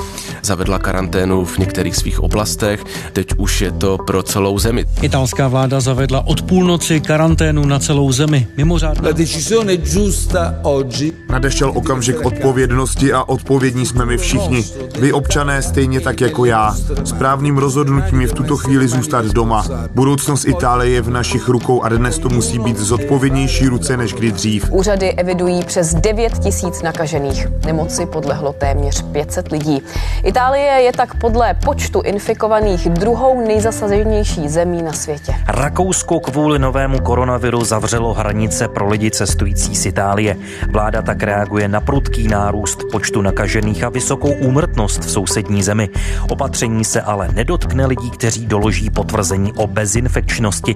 zavedla 0.44 0.80
karanténu 0.80 1.46
v 1.46 1.58
některých 1.58 1.96
svých 1.96 2.20
oblastech, 2.20 2.84
teď 3.14 3.28
už 3.38 3.62
je 3.62 3.72
to 3.72 3.98
pro 3.98 4.24
celou 4.24 4.60
zemi. 4.60 4.86
Italská 5.02 5.48
vláda 5.48 5.80
zavedla 5.80 6.28
od 6.28 6.42
půlnoci 6.42 7.02
karanténu 7.02 7.66
na 7.66 7.80
celou 7.80 8.12
zemi. 8.12 8.48
Mimořádná. 8.58 9.10
La 9.10 9.12
decisione 9.12 9.78
giusta 9.78 10.56
oggi. 10.64 11.14
Nadešel 11.30 11.72
okamžik 11.76 12.26
odpovědnosti 12.26 13.14
a 13.14 13.24
odpovědní 13.24 13.86
jsme 13.86 14.06
my 14.06 14.18
všichni. 14.18 14.66
Vy 15.00 15.14
občané 15.14 15.62
stejně 15.62 16.00
tak 16.02 16.22
jako 16.22 16.46
já. 16.46 16.76
Správným 17.04 17.58
rozhodnutím 17.58 18.22
je 18.22 18.28
v 18.28 18.34
tuto 18.34 18.58
chvíli 18.58 18.88
zůstat 18.88 19.26
doma. 19.26 19.66
Budoucnost 19.96 20.46
Itálie 20.46 20.92
je 20.92 21.02
v 21.02 21.10
našich 21.16 21.48
rukou 21.50 21.82
a 21.82 21.90
dnes 21.90 22.20
to 22.20 22.30
musí 22.30 22.60
být 22.60 22.78
zodpovědnější 22.78 23.68
ruce 23.68 23.98
než 23.98 24.14
kdy 24.14 24.32
dřív. 24.32 24.72
Úřady 24.72 25.14
evidují 25.14 25.64
přes 25.64 25.94
9 25.94 26.40
tisíc 26.40 26.82
nakažených. 26.82 27.48
Nemoci 27.66 28.06
podlehlo 28.06 28.54
téměř 28.54 29.02
500 29.02 29.52
lidí. 29.52 29.82
Itálie 30.24 30.72
je 30.72 30.92
tak 30.92 31.16
podle 31.16 31.54
počtu 31.54 32.02
infikovaných 32.02 32.90
druhou 32.90 33.48
nejzasaženější 33.48 34.50
zemí 34.50 34.82
na 34.84 34.94
světě. 34.94 35.36
Rakousko 35.48 36.20
kvůli 36.20 36.60
novému 36.60 37.00
koronaviru 37.00 37.64
zavřelo 37.64 38.14
hranice 38.14 38.68
pro 38.68 38.90
lidi 38.90 39.12
cestující 39.12 39.76
z 39.76 39.86
Itálie. 39.86 40.38
Vláda 40.72 41.02
tak 41.02 41.24
reaguje 41.24 41.68
na 41.68 41.82
prudký 41.82 42.28
nárůst 42.28 42.80
počtu 42.92 43.22
nakažených 43.22 43.84
a 43.84 43.90
vysokou 43.90 44.32
úmrtnost 44.32 45.02
v 45.02 45.12
sousední 45.12 45.64
zemi. 45.64 45.90
Opatření 46.30 46.86
se 46.86 47.02
ale 47.02 47.28
nedotkne 47.34 47.86
lidí, 47.86 48.12
kteří 48.12 48.46
doloží 48.46 48.90
potvrzení 48.90 49.54
o 49.54 49.68
bezinfekčnosti. 49.68 50.76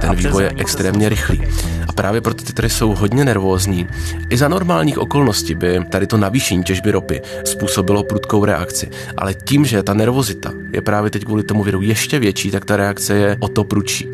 Ten 0.00 0.14
vývoj 0.14 0.42
je 0.42 0.52
extrémně 0.56 1.08
rychlý. 1.08 1.42
A 1.88 1.92
právě 1.92 2.20
proto 2.20 2.44
ty 2.44 2.52
trhy 2.52 2.70
jsou 2.70 2.94
hodně 2.94 3.24
nervózní. 3.24 3.86
I 4.30 4.36
za 4.36 4.48
normálních 4.48 4.98
okolností 4.98 5.54
by 5.54 5.80
tady 5.90 6.06
to 6.06 6.16
navýšení 6.16 6.64
těžby 6.64 6.90
ropy 6.90 7.22
způsobilo 7.44 8.04
prudkou 8.04 8.44
reakci. 8.44 8.90
Ale 9.16 9.34
tím, 9.34 9.64
že 9.64 9.82
ta 9.82 9.94
nervozita 9.94 10.52
je 10.72 10.82
právě 10.82 11.10
teď 11.10 11.24
kvůli 11.24 11.42
tomu 11.42 11.62
viru 11.62 11.82
ještě 11.82 12.18
větší, 12.18 12.50
tak 12.50 12.64
ta 12.64 12.76
reakce 12.76 13.14
je 13.14 13.36
o 13.40 13.48
to 13.48 13.64
prudší. 13.64 14.08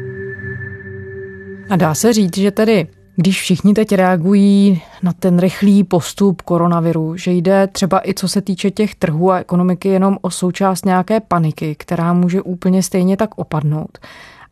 A 1.70 1.76
dá 1.76 1.94
se 1.94 2.12
říct, 2.12 2.36
že 2.36 2.50
tedy 2.50 2.86
když 3.20 3.40
všichni 3.40 3.74
teď 3.74 3.92
reagují 3.92 4.82
na 5.02 5.12
ten 5.12 5.38
rychlý 5.38 5.84
postup 5.84 6.42
koronaviru, 6.42 7.16
že 7.16 7.32
jde 7.32 7.66
třeba 7.66 8.08
i 8.08 8.14
co 8.14 8.28
se 8.28 8.40
týče 8.40 8.70
těch 8.70 8.94
trhů 8.94 9.30
a 9.30 9.38
ekonomiky 9.38 9.88
jenom 9.88 10.18
o 10.20 10.30
součást 10.30 10.84
nějaké 10.84 11.20
paniky, 11.20 11.74
která 11.78 12.12
může 12.12 12.42
úplně 12.42 12.82
stejně 12.82 13.16
tak 13.16 13.30
opadnout. 13.38 13.98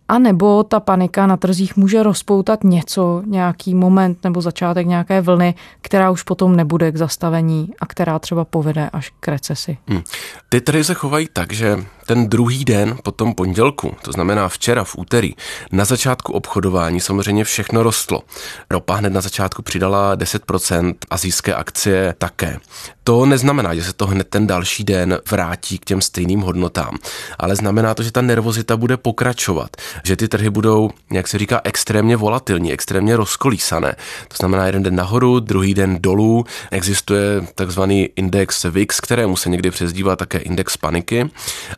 A 0.08 0.18
nebo 0.18 0.62
ta 0.62 0.80
panika 0.80 1.26
na 1.26 1.36
trzích 1.36 1.76
může 1.76 2.02
rozpoutat 2.02 2.64
něco, 2.64 3.22
nějaký 3.26 3.74
moment 3.74 4.24
nebo 4.24 4.40
začátek 4.40 4.86
nějaké 4.86 5.20
vlny, 5.20 5.54
která 5.80 6.10
už 6.10 6.22
potom 6.22 6.56
nebude 6.56 6.92
k 6.92 6.96
zastavení 6.96 7.70
a 7.80 7.86
která 7.86 8.18
třeba 8.18 8.44
povede 8.44 8.90
až 8.92 9.12
k 9.20 9.28
recesi. 9.28 9.78
Hmm. 9.88 10.02
Ty 10.48 10.60
trhy 10.60 10.84
se 10.84 10.94
chovají 10.94 11.28
tak, 11.32 11.52
že 11.52 11.76
ten 12.06 12.28
druhý 12.28 12.64
den 12.64 12.98
po 13.02 13.12
tom 13.12 13.34
pondělku, 13.34 13.96
to 14.02 14.12
znamená 14.12 14.48
včera 14.48 14.84
v 14.84 14.96
úterý, 14.96 15.34
na 15.72 15.84
začátku 15.84 16.32
obchodování 16.32 17.00
samozřejmě 17.00 17.44
všechno 17.44 17.82
rostlo. 17.82 18.22
Ropa 18.70 18.94
hned 18.94 19.12
na 19.12 19.20
začátku 19.20 19.62
přidala 19.62 20.16
10%, 20.16 20.94
azijské 21.10 21.54
akcie 21.54 22.14
také. 22.18 22.58
To 23.04 23.26
neznamená, 23.26 23.74
že 23.74 23.84
se 23.84 23.92
to 23.92 24.06
hned 24.06 24.28
ten 24.28 24.46
další 24.46 24.84
den 24.84 25.18
vrátí 25.30 25.78
k 25.78 25.84
těm 25.84 26.00
stejným 26.00 26.40
hodnotám, 26.40 26.98
ale 27.38 27.56
znamená 27.56 27.94
to, 27.94 28.02
že 28.02 28.12
ta 28.12 28.20
nervozita 28.20 28.76
bude 28.76 28.96
pokračovat, 28.96 29.76
že 30.04 30.16
ty 30.16 30.28
trhy 30.28 30.50
budou, 30.50 30.90
jak 31.12 31.28
se 31.28 31.38
říká, 31.38 31.60
extrémně 31.64 32.16
volatilní, 32.16 32.72
extrémně 32.72 33.16
rozkolísané. 33.16 33.96
To 34.28 34.36
znamená 34.36 34.66
jeden 34.66 34.82
den 34.82 34.94
nahoru, 34.94 35.40
druhý 35.40 35.74
den 35.74 35.98
dolů. 36.00 36.44
Existuje 36.70 37.46
takzvaný 37.54 38.08
index 38.16 38.64
VIX, 38.64 39.00
kterému 39.00 39.36
se 39.36 39.48
někdy 39.48 39.70
přezdívá 39.70 40.16
také 40.16 40.38
index 40.38 40.76
paniky 40.76 41.30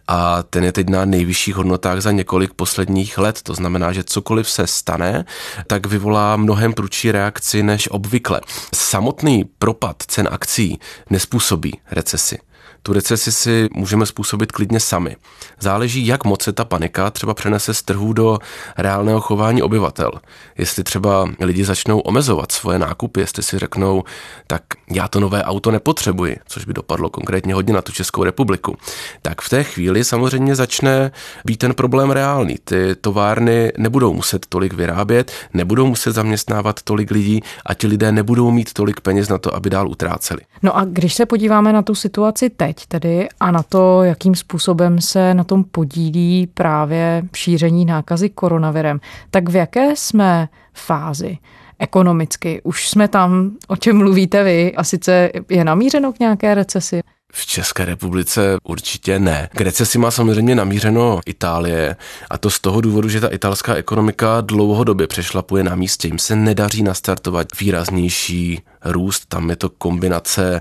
a 0.09 0.18
ten 0.51 0.65
je 0.65 0.73
teď 0.73 0.89
na 0.89 1.05
nejvyšších 1.05 1.55
hodnotách 1.55 2.01
za 2.01 2.11
několik 2.11 2.55
posledních 2.55 3.19
let. 3.19 3.43
To 3.43 3.55
znamená, 3.55 3.93
že 3.93 4.05
cokoliv 4.05 4.51
se 4.51 4.67
stane, 4.67 5.25
tak 5.67 5.87
vyvolá 5.87 6.37
mnohem 6.37 6.73
prudší 6.73 7.13
reakci 7.13 7.63
než 7.63 7.89
obvykle. 7.91 8.41
Samotný 8.75 9.45
propad 9.59 9.97
cen 10.07 10.29
akcí 10.31 10.79
nespůsobí 11.11 11.81
recesi 11.91 12.39
tu 12.83 12.93
recesi 12.93 13.33
si 13.33 13.69
můžeme 13.75 14.07
způsobit 14.07 14.53
klidně 14.53 14.81
sami. 14.81 15.17
Záleží, 15.61 16.07
jak 16.07 16.25
moc 16.25 16.43
se 16.43 16.53
ta 16.53 16.65
panika 16.65 17.11
třeba 17.11 17.35
přenese 17.35 17.75
z 17.75 17.83
trhů 17.83 18.13
do 18.13 18.39
reálného 18.79 19.21
chování 19.21 19.63
obyvatel. 19.63 20.11
Jestli 20.59 20.85
třeba 20.85 21.31
lidi 21.41 21.65
začnou 21.65 21.99
omezovat 21.99 22.53
svoje 22.53 22.79
nákupy, 22.79 23.21
jestli 23.21 23.43
si 23.43 23.59
řeknou, 23.59 24.05
tak 24.47 24.63
já 24.91 25.09
to 25.09 25.21
nové 25.21 25.45
auto 25.45 25.71
nepotřebuji, 25.71 26.37
což 26.47 26.65
by 26.65 26.75
dopadlo 26.75 27.11
konkrétně 27.11 27.55
hodně 27.55 27.75
na 27.75 27.83
tu 27.83 27.93
Českou 27.93 28.25
republiku, 28.25 28.77
tak 29.23 29.41
v 29.41 29.49
té 29.49 29.65
chvíli 29.65 30.05
samozřejmě 30.05 30.57
začne 30.57 31.11
být 31.45 31.57
ten 31.57 31.75
problém 31.75 32.11
reálný. 32.11 32.57
Ty 32.65 32.95
továrny 33.01 33.73
nebudou 33.79 34.15
muset 34.15 34.47
tolik 34.47 34.73
vyrábět, 34.73 35.33
nebudou 35.55 35.87
muset 35.87 36.13
zaměstnávat 36.13 36.83
tolik 36.83 37.11
lidí 37.11 37.41
a 37.67 37.75
ti 37.75 37.87
lidé 37.87 38.13
nebudou 38.13 38.51
mít 38.51 38.73
tolik 38.73 39.01
peněz 39.01 39.29
na 39.29 39.39
to, 39.39 39.55
aby 39.55 39.71
dál 39.71 39.89
utráceli. 39.89 40.41
No 40.63 40.77
a 40.77 40.85
když 40.85 41.15
se 41.15 41.27
podíváme 41.27 41.73
na 41.73 41.83
tu 41.83 41.95
situaci 41.95 42.51
teď, 42.51 42.68
tedy 42.89 43.29
a 43.41 43.51
na 43.51 43.63
to, 43.63 44.03
jakým 44.03 44.35
způsobem 44.35 45.01
se 45.01 45.35
na 45.35 45.45
tom 45.45 45.65
podílí 45.65 46.47
právě 46.47 47.23
šíření 47.37 47.85
nákazy 47.85 48.29
koronavirem, 48.29 49.01
tak 49.31 49.49
v 49.49 49.57
jaké 49.57 49.97
jsme 49.97 50.49
fázi? 50.75 51.39
ekonomicky. 51.79 52.61
Už 52.65 52.89
jsme 52.89 53.09
tam, 53.09 53.51
o 53.69 53.77
čem 53.77 53.97
mluvíte 53.97 54.45
vy, 54.45 54.75
a 54.77 54.85
sice 54.85 55.31
je 55.49 55.65
namířeno 55.65 56.13
k 56.13 56.19
nějaké 56.19 56.55
recesi? 56.55 57.01
V 57.33 57.47
České 57.47 57.85
republice 57.85 58.57
určitě 58.63 59.19
ne. 59.19 59.49
K 59.53 59.61
recesi 59.61 59.99
má 59.99 60.11
samozřejmě 60.11 60.55
namířeno 60.55 61.21
Itálie 61.27 61.97
a 62.31 62.39
to 62.39 62.51
z 62.51 62.61
toho 62.61 62.81
důvodu, 62.81 63.09
že 63.09 63.21
ta 63.21 63.29
italská 63.29 63.75
ekonomika 63.75 64.41
dlouhodobě 64.41 65.07
přešlapuje 65.07 65.65
na 65.65 65.75
místě. 65.75 66.09
Jim 66.09 66.19
se 66.19 66.37
nedaří 66.37 66.83
nastartovat 66.83 67.47
výraznější 67.61 68.63
růst. 68.85 69.27
Tam 69.29 69.51
je 69.51 69.57
to 69.57 69.69
kombinace 69.69 70.61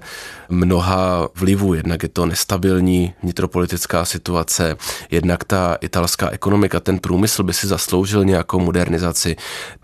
mnoha 0.50 1.30
vlivů. 1.36 1.74
Jednak 1.74 2.04
je 2.04 2.10
to 2.10 2.26
nestabilní 2.26 3.14
vnitropolitická 3.24 4.06
situace, 4.06 4.76
jednak 5.12 5.44
ta 5.44 5.78
italská 5.82 6.30
ekonomika, 6.30 6.80
ten 6.80 7.00
průmysl 7.00 7.44
by 7.44 7.54
si 7.54 7.68
zasloužil 7.68 8.26
nějakou 8.26 8.60
modernizaci. 8.60 9.36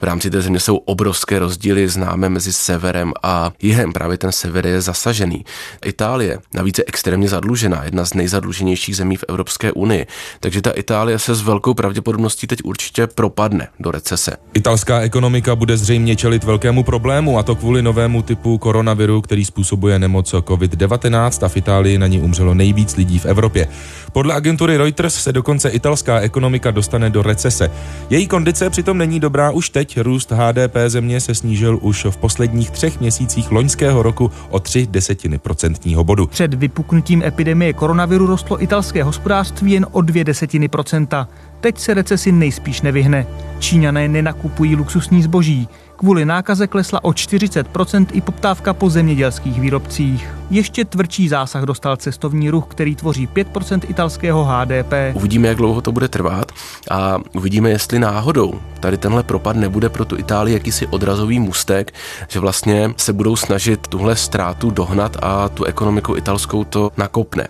V 0.02 0.04
rámci 0.04 0.30
té 0.30 0.42
země 0.42 0.60
jsou 0.60 0.78
obrovské 0.78 1.40
rozdíly 1.40 1.88
známe 1.90 2.30
mezi 2.30 2.54
severem 2.54 3.14
a 3.24 3.52
jihem. 3.62 3.94
Právě 3.94 4.18
ten 4.18 4.32
sever 4.32 4.66
je 4.68 4.82
zasažený. 4.82 5.46
Itálie 5.86 6.40
navíc 6.54 6.78
je 6.78 6.84
extrémně 6.88 7.30
zadlužená, 7.30 7.84
jedna 7.84 8.06
z 8.06 8.14
nejzadluženějších 8.14 8.96
zemí 8.96 9.18
v 9.18 9.26
Evropské 9.28 9.72
unii. 9.72 10.08
Takže 10.40 10.62
ta 10.62 10.72
Itálie 10.72 11.20
se 11.20 11.36
s 11.36 11.42
velkou 11.42 11.74
pravděpodobností 11.74 12.48
teď 12.48 12.60
určitě 12.64 13.08
propadne 13.08 13.68
do 13.80 13.92
recese. 13.92 14.38
Italská 14.54 15.00
ekonomika 15.00 15.56
bude 15.56 15.78
zřejmě 15.78 16.16
čelit 16.16 16.44
velkému 16.44 16.84
problému 16.84 17.40
a 17.40 17.44
to 17.44 17.56
kvůli 17.56 17.82
novému 17.82 18.22
typu 18.24 18.58
koronaviru, 18.58 19.22
který 19.22 19.46
způsobuje 19.46 20.00
nemoc 20.00 20.34
COVID-19 20.34 21.46
a 21.46 21.50
v 21.50 21.58
Itálii 21.58 21.98
na 21.98 22.08
ní 22.08 22.22
umřelo 22.22 22.54
nejvíc 22.54 22.96
lidí 22.96 23.20
v 23.20 23.26
Evropě. 23.26 23.68
Podle 24.12 24.34
agentury 24.34 24.78
Reuters 24.78 25.16
se 25.16 25.34
dokonce 25.34 25.70
italská 25.70 26.20
ekonomika 26.20 26.72
dostane 26.72 27.10
do 27.10 27.22
recese. 27.22 27.72
Její 28.10 28.28
kondice 28.28 28.70
přitom 28.70 28.98
není 28.98 29.20
dobrá 29.20 29.52
už 29.52 29.70
teď. 29.70 30.00
Růst 30.00 30.32
HDP 30.32 30.76
země 30.88 31.20
se 31.20 31.36
snížil 31.36 31.80
už 31.82 32.06
v 32.06 32.18
posledních 32.18 32.72
třech 32.72 33.00
měsících 33.00 33.52
loňského 33.52 34.04
roku 34.04 34.32
o 34.50 34.60
3 34.60 34.88
desetiny 34.88 35.38
procentního 35.38 36.04
bodu. 36.04 36.28
Před 36.28 36.54
vypuknutím 36.54 37.24
epidemie 37.24 37.74
koronaviru 37.74 38.28
rostlo 38.28 38.64
italské 38.64 39.04
hospodářství 39.04 39.72
jen 39.72 39.86
o 39.92 40.02
dvě 40.02 40.24
desetiny 40.24 40.68
procenta. 40.68 41.28
Teď 41.62 41.80
se 41.80 41.94
recesi 41.94 42.32
nejspíš 42.32 42.82
nevyhne. 42.82 43.28
Číňané 43.60 44.08
nenakupují 44.08 44.76
luxusní 44.76 45.24
zboží. 45.24 45.68
Kvůli 46.04 46.26
nákaze 46.26 46.68
klesla 46.68 47.04
o 47.04 47.12
40% 47.12 48.06
i 48.12 48.22
poptávka 48.22 48.74
po 48.74 48.90
zemědělských 48.90 49.62
výrobcích. 49.62 50.36
Ještě 50.50 50.86
tvrdší 50.86 51.30
zásah 51.30 51.64
dostal 51.64 51.98
cestovní 51.98 52.50
ruch, 52.50 52.66
který 52.68 52.96
tvoří 52.96 53.28
5% 53.28 53.80
italského 53.88 54.46
HDP. 54.46 54.94
Uvidíme, 55.14 55.48
jak 55.48 55.58
dlouho 55.58 55.82
to 55.82 55.92
bude 55.92 56.08
trvat 56.08 56.52
a 56.92 57.18
uvidíme, 57.36 57.70
jestli 57.70 58.00
náhodou 58.00 58.60
tady 58.80 58.98
tenhle 58.98 59.24
propad 59.24 59.56
nebude 59.56 59.90
pro 59.90 60.06
tu 60.06 60.18
Itálii 60.18 60.54
jakýsi 60.54 60.88
odrazový 60.88 61.40
můstek, 61.40 61.94
že 62.28 62.40
vlastně 62.40 62.94
se 62.98 63.14
budou 63.14 63.36
snažit 63.36 63.88
tuhle 63.88 64.16
ztrátu 64.16 64.72
dohnat 64.72 65.18
a 65.22 65.50
tu 65.50 65.64
ekonomiku 65.64 66.16
italskou 66.16 66.64
to 66.64 66.92
nakopne. 66.98 67.48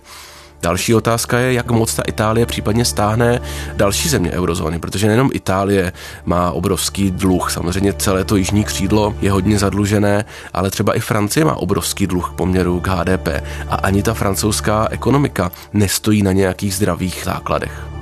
Další 0.64 0.96
otázka 0.96 1.40
je, 1.40 1.54
jak 1.54 1.72
moc 1.72 1.94
ta 1.94 2.04
Itálie 2.08 2.46
případně 2.46 2.86
stáhne 2.86 3.42
další 3.76 4.10
země 4.10 4.32
eurozóny, 4.32 4.80
protože 4.80 5.08
nejenom 5.08 5.30
Itálie 5.34 5.94
má 6.26 6.52
obrovský 6.52 7.12
dluh, 7.12 7.52
samozřejmě 7.52 7.94
celé 7.94 8.24
to 8.24 8.36
jižní 8.36 8.64
křídlo 8.64 9.16
je 9.22 9.32
hodně 9.32 9.60
zadlužené, 9.60 10.26
ale 10.54 10.72
třeba 10.72 10.94
i 10.94 11.00
Francie 11.00 11.46
má 11.46 11.56
obrovský 11.56 12.08
dluh 12.08 12.30
k 12.30 12.34
poměru 12.34 12.80
k 12.80 12.88
HDP 12.88 13.28
a 13.70 13.76
ani 13.76 14.04
ta 14.04 14.14
francouzská 14.14 14.88
ekonomika 14.92 15.52
nestojí 15.74 16.24
na 16.24 16.32
nějakých 16.32 16.76
zdravých 16.76 17.22
základech. 17.26 17.93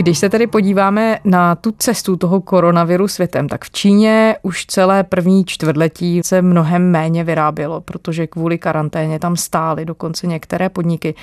Když 0.00 0.18
se 0.18 0.28
tedy 0.28 0.46
podíváme 0.46 1.18
na 1.24 1.54
tu 1.54 1.72
cestu 1.78 2.16
toho 2.16 2.40
koronaviru 2.40 3.08
světem, 3.08 3.48
tak 3.48 3.64
v 3.64 3.70
Číně 3.70 4.36
už 4.42 4.66
celé 4.66 5.04
první 5.04 5.44
čtvrtletí 5.44 6.20
se 6.24 6.42
mnohem 6.42 6.90
méně 6.90 7.24
vyrábělo, 7.24 7.80
protože 7.80 8.26
kvůli 8.26 8.58
karanténě 8.58 9.18
tam 9.18 9.36
stály 9.36 9.84
dokonce 9.84 10.26
některé 10.26 10.68
podniky. 10.68 11.14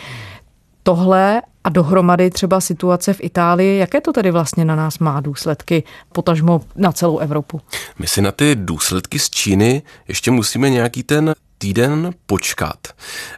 Tohle 0.83 1.41
a 1.63 1.69
dohromady 1.69 2.29
třeba 2.29 2.61
situace 2.61 3.13
v 3.13 3.23
Itálii, 3.23 3.77
jaké 3.77 4.01
to 4.01 4.13
tedy 4.13 4.31
vlastně 4.31 4.65
na 4.65 4.75
nás 4.75 4.99
má 4.99 5.19
důsledky, 5.19 5.83
potažmo 6.11 6.61
na 6.75 6.91
celou 6.91 7.17
Evropu? 7.17 7.61
My 7.99 8.07
si 8.07 8.21
na 8.21 8.31
ty 8.31 8.55
důsledky 8.55 9.19
z 9.19 9.29
Číny 9.29 9.81
ještě 10.07 10.31
musíme 10.31 10.69
nějaký 10.69 11.03
ten 11.03 11.33
týden 11.57 12.13
počkat. 12.25 12.77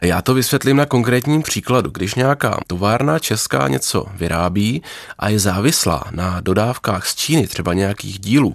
Já 0.02 0.22
to 0.22 0.34
vysvětlím 0.34 0.76
na 0.76 0.86
konkrétním 0.86 1.42
příkladu. 1.42 1.90
Když 1.90 2.14
nějaká 2.14 2.60
továrna 2.66 3.18
česká 3.18 3.68
něco 3.68 4.06
vyrábí 4.14 4.82
a 5.18 5.28
je 5.28 5.38
závislá 5.38 6.04
na 6.10 6.40
dodávkách 6.40 7.06
z 7.06 7.14
Číny, 7.14 7.46
třeba 7.46 7.74
nějakých 7.74 8.18
dílů, 8.18 8.54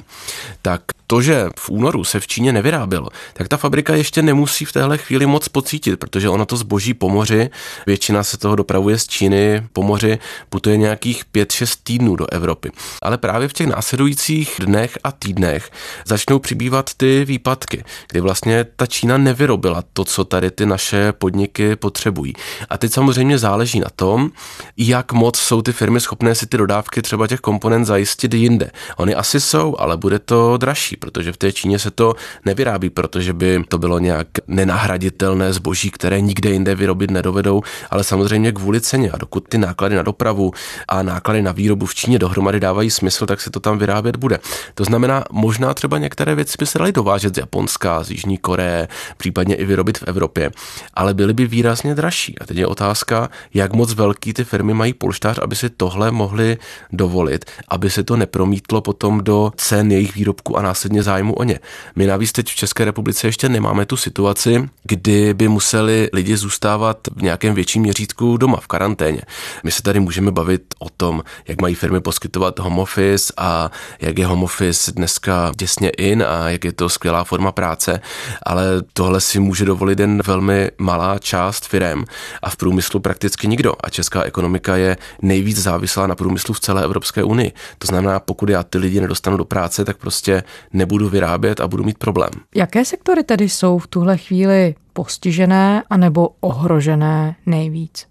tak 0.61 0.81
to, 1.07 1.21
že 1.21 1.49
v 1.59 1.69
únoru 1.69 2.03
se 2.03 2.19
v 2.19 2.27
Číně 2.27 2.53
nevyrábělo, 2.53 3.07
tak 3.33 3.47
ta 3.47 3.57
fabrika 3.57 3.95
ještě 3.95 4.21
nemusí 4.21 4.65
v 4.65 4.71
téhle 4.71 4.97
chvíli 4.97 5.25
moc 5.25 5.47
pocítit, 5.47 5.99
protože 5.99 6.29
ono 6.29 6.45
to 6.45 6.57
zboží 6.57 6.93
po 6.93 7.09
moři, 7.09 7.49
většina 7.87 8.23
se 8.23 8.37
toho 8.37 8.55
dopravuje 8.55 8.99
z 8.99 9.07
Číny 9.07 9.63
po 9.73 9.83
moři, 9.83 10.19
putuje 10.49 10.77
nějakých 10.77 11.23
5-6 11.33 11.77
týdnů 11.83 12.15
do 12.15 12.27
Evropy. 12.31 12.71
Ale 13.01 13.17
právě 13.17 13.47
v 13.47 13.53
těch 13.53 13.67
následujících 13.67 14.55
dnech 14.59 14.97
a 15.03 15.11
týdnech 15.11 15.71
začnou 16.05 16.39
přibývat 16.39 16.93
ty 16.97 17.25
výpadky, 17.25 17.83
kdy 18.11 18.21
vlastně 18.21 18.65
ta 18.75 18.85
Čína 18.85 19.17
nevyrobila 19.17 19.83
to, 19.93 20.05
co 20.05 20.25
tady 20.25 20.51
ty 20.51 20.65
naše 20.65 21.11
podniky 21.11 21.75
potřebují. 21.75 22.33
A 22.69 22.77
teď 22.77 22.93
samozřejmě 22.93 23.37
záleží 23.37 23.79
na 23.79 23.89
tom, 23.95 24.31
jak 24.77 25.11
moc 25.13 25.39
jsou 25.39 25.61
ty 25.61 25.73
firmy 25.73 25.99
schopné 25.99 26.35
si 26.35 26.47
ty 26.47 26.57
dodávky 26.57 27.01
třeba 27.01 27.27
těch 27.27 27.39
komponent 27.39 27.87
zajistit 27.87 28.33
jinde. 28.33 28.71
Oni 28.97 29.15
asi 29.15 29.39
jsou, 29.39 29.75
ale 29.79 29.97
bude 29.97 30.19
to 30.19 30.57
dražší 30.57 30.94
protože 30.95 31.31
v 31.31 31.37
té 31.37 31.51
Číně 31.51 31.79
se 31.79 31.91
to 31.91 32.13
nevyrábí, 32.45 32.89
protože 32.89 33.33
by 33.33 33.63
to 33.67 33.77
bylo 33.77 33.99
nějak 33.99 34.27
nenahraditelné 34.47 35.53
zboží, 35.53 35.91
které 35.91 36.21
nikde 36.21 36.49
jinde 36.49 36.75
vyrobit 36.75 37.11
nedovedou, 37.11 37.61
ale 37.89 38.03
samozřejmě 38.03 38.51
kvůli 38.51 38.81
ceně. 38.81 39.11
A 39.11 39.17
dokud 39.17 39.47
ty 39.49 39.57
náklady 39.57 39.95
na 39.95 40.03
dopravu 40.03 40.51
a 40.87 41.03
náklady 41.03 41.41
na 41.41 41.51
výrobu 41.51 41.85
v 41.85 41.95
Číně 41.95 42.19
dohromady 42.19 42.59
dávají 42.59 42.91
smysl, 42.91 43.25
tak 43.25 43.41
se 43.41 43.49
to 43.49 43.59
tam 43.59 43.77
vyrábět 43.77 44.15
bude. 44.15 44.39
To 44.73 44.83
znamená, 44.83 45.23
možná 45.31 45.73
třeba 45.73 45.97
některé 45.97 46.35
věci 46.35 46.55
by 46.59 46.65
se 46.65 46.77
daly 46.77 46.91
dovážet 46.91 47.35
z 47.35 47.37
Japonska, 47.37 48.03
z 48.03 48.11
Jižní 48.11 48.37
Koreje, 48.37 48.87
případně 49.17 49.55
i 49.55 49.65
vyrobit 49.65 49.97
v 49.97 50.03
Evropě, 50.03 50.51
ale 50.93 51.13
byly 51.13 51.33
by 51.33 51.47
výrazně 51.47 51.95
dražší. 51.95 52.39
A 52.39 52.45
teď 52.45 52.57
je 52.57 52.67
otázka, 52.67 53.29
jak 53.53 53.73
moc 53.73 53.93
velký 53.93 54.33
ty 54.33 54.43
firmy 54.43 54.73
mají 54.73 54.93
polštář, 54.93 55.39
aby 55.41 55.55
si 55.55 55.69
tohle 55.69 56.11
mohli 56.11 56.57
dovolit, 56.91 57.45
aby 57.67 57.89
se 57.89 58.03
to 58.03 58.17
nepromítlo 58.17 58.81
potom 58.81 59.23
do 59.23 59.51
cen 59.55 59.91
jejich 59.91 60.15
výrobků 60.15 60.57
a 60.57 60.61
následně 60.61 60.84
následně 60.85 61.03
zájmu 61.03 61.33
o 61.33 61.43
ně. 61.43 61.59
My 61.95 62.07
navíc 62.07 62.31
teď 62.31 62.51
v 62.51 62.55
České 62.55 62.85
republice 62.85 63.27
ještě 63.27 63.49
nemáme 63.49 63.85
tu 63.85 63.97
situaci, 63.97 64.69
kdy 64.83 65.33
by 65.33 65.47
museli 65.47 66.09
lidi 66.13 66.37
zůstávat 66.37 66.97
v 67.15 67.21
nějakém 67.21 67.55
větším 67.55 67.81
měřítku 67.81 68.37
doma 68.37 68.57
v 68.57 68.67
karanténě. 68.67 69.21
My 69.63 69.71
se 69.71 69.81
tady 69.81 69.99
můžeme 69.99 70.31
bavit 70.31 70.61
o 70.79 70.89
tom, 70.89 71.23
jak 71.47 71.61
mají 71.61 71.75
firmy 71.75 72.01
poskytovat 72.01 72.59
home 72.59 72.79
office 72.79 73.33
a 73.37 73.71
jak 74.01 74.17
je 74.17 74.25
home 74.25 74.43
office 74.43 74.91
dneska 74.91 75.51
těsně 75.57 75.89
in 75.89 76.23
a 76.23 76.49
jak 76.49 76.63
je 76.63 76.71
to 76.71 76.89
skvělá 76.89 77.23
forma 77.23 77.51
práce, 77.51 78.01
ale 78.43 78.65
tohle 78.93 79.21
si 79.21 79.39
může 79.39 79.65
dovolit 79.65 79.99
jen 79.99 80.21
velmi 80.25 80.71
malá 80.77 81.19
část 81.19 81.65
firm 81.65 82.03
a 82.41 82.49
v 82.49 82.55
průmyslu 82.55 82.99
prakticky 82.99 83.47
nikdo. 83.47 83.73
A 83.83 83.89
česká 83.89 84.23
ekonomika 84.23 84.75
je 84.75 84.97
nejvíc 85.21 85.57
závislá 85.57 86.07
na 86.07 86.15
průmyslu 86.15 86.53
v 86.53 86.59
celé 86.59 86.83
Evropské 86.83 87.23
unii. 87.23 87.51
To 87.77 87.87
znamená, 87.87 88.19
pokud 88.19 88.49
já 88.49 88.63
ty 88.63 88.77
lidi 88.77 89.01
nedostanu 89.01 89.37
do 89.37 89.45
práce, 89.45 89.85
tak 89.85 89.97
prostě 89.97 90.43
nebudu 90.75 91.09
vyrábět 91.09 91.59
a 91.59 91.67
budu 91.67 91.83
mít 91.83 91.97
problém. 91.97 92.29
Jaké 92.55 92.85
sektory 92.85 93.23
tedy 93.23 93.49
jsou 93.49 93.77
v 93.77 93.87
tuhle 93.87 94.17
chvíli 94.17 94.75
postižené 94.93 95.83
anebo 95.89 96.29
ohrožené 96.39 97.35
nejvíc? 97.45 98.07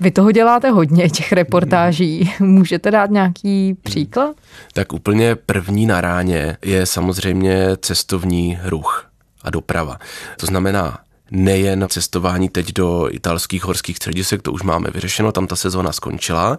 Vy 0.00 0.10
toho 0.10 0.32
děláte 0.32 0.70
hodně, 0.70 1.10
těch 1.10 1.32
reportáží. 1.32 2.32
Můžete 2.40 2.90
dát 2.90 3.10
nějaký 3.10 3.74
příklad? 3.74 4.36
Tak 4.72 4.92
úplně 4.92 5.34
první 5.34 5.86
na 5.86 6.00
ráně 6.00 6.56
je 6.64 6.86
samozřejmě 6.86 7.68
cestovní 7.76 8.58
ruch 8.64 9.10
a 9.42 9.50
doprava. 9.50 9.98
To 10.36 10.46
znamená 10.46 10.98
nejen 11.30 11.86
cestování 11.88 12.48
teď 12.48 12.72
do 12.72 13.08
italských 13.10 13.64
horských 13.64 13.96
středisek, 13.96 14.42
to 14.42 14.52
už 14.52 14.62
máme 14.62 14.90
vyřešeno, 14.94 15.32
tam 15.32 15.46
ta 15.46 15.56
sezóna 15.56 15.92
skončila, 15.92 16.58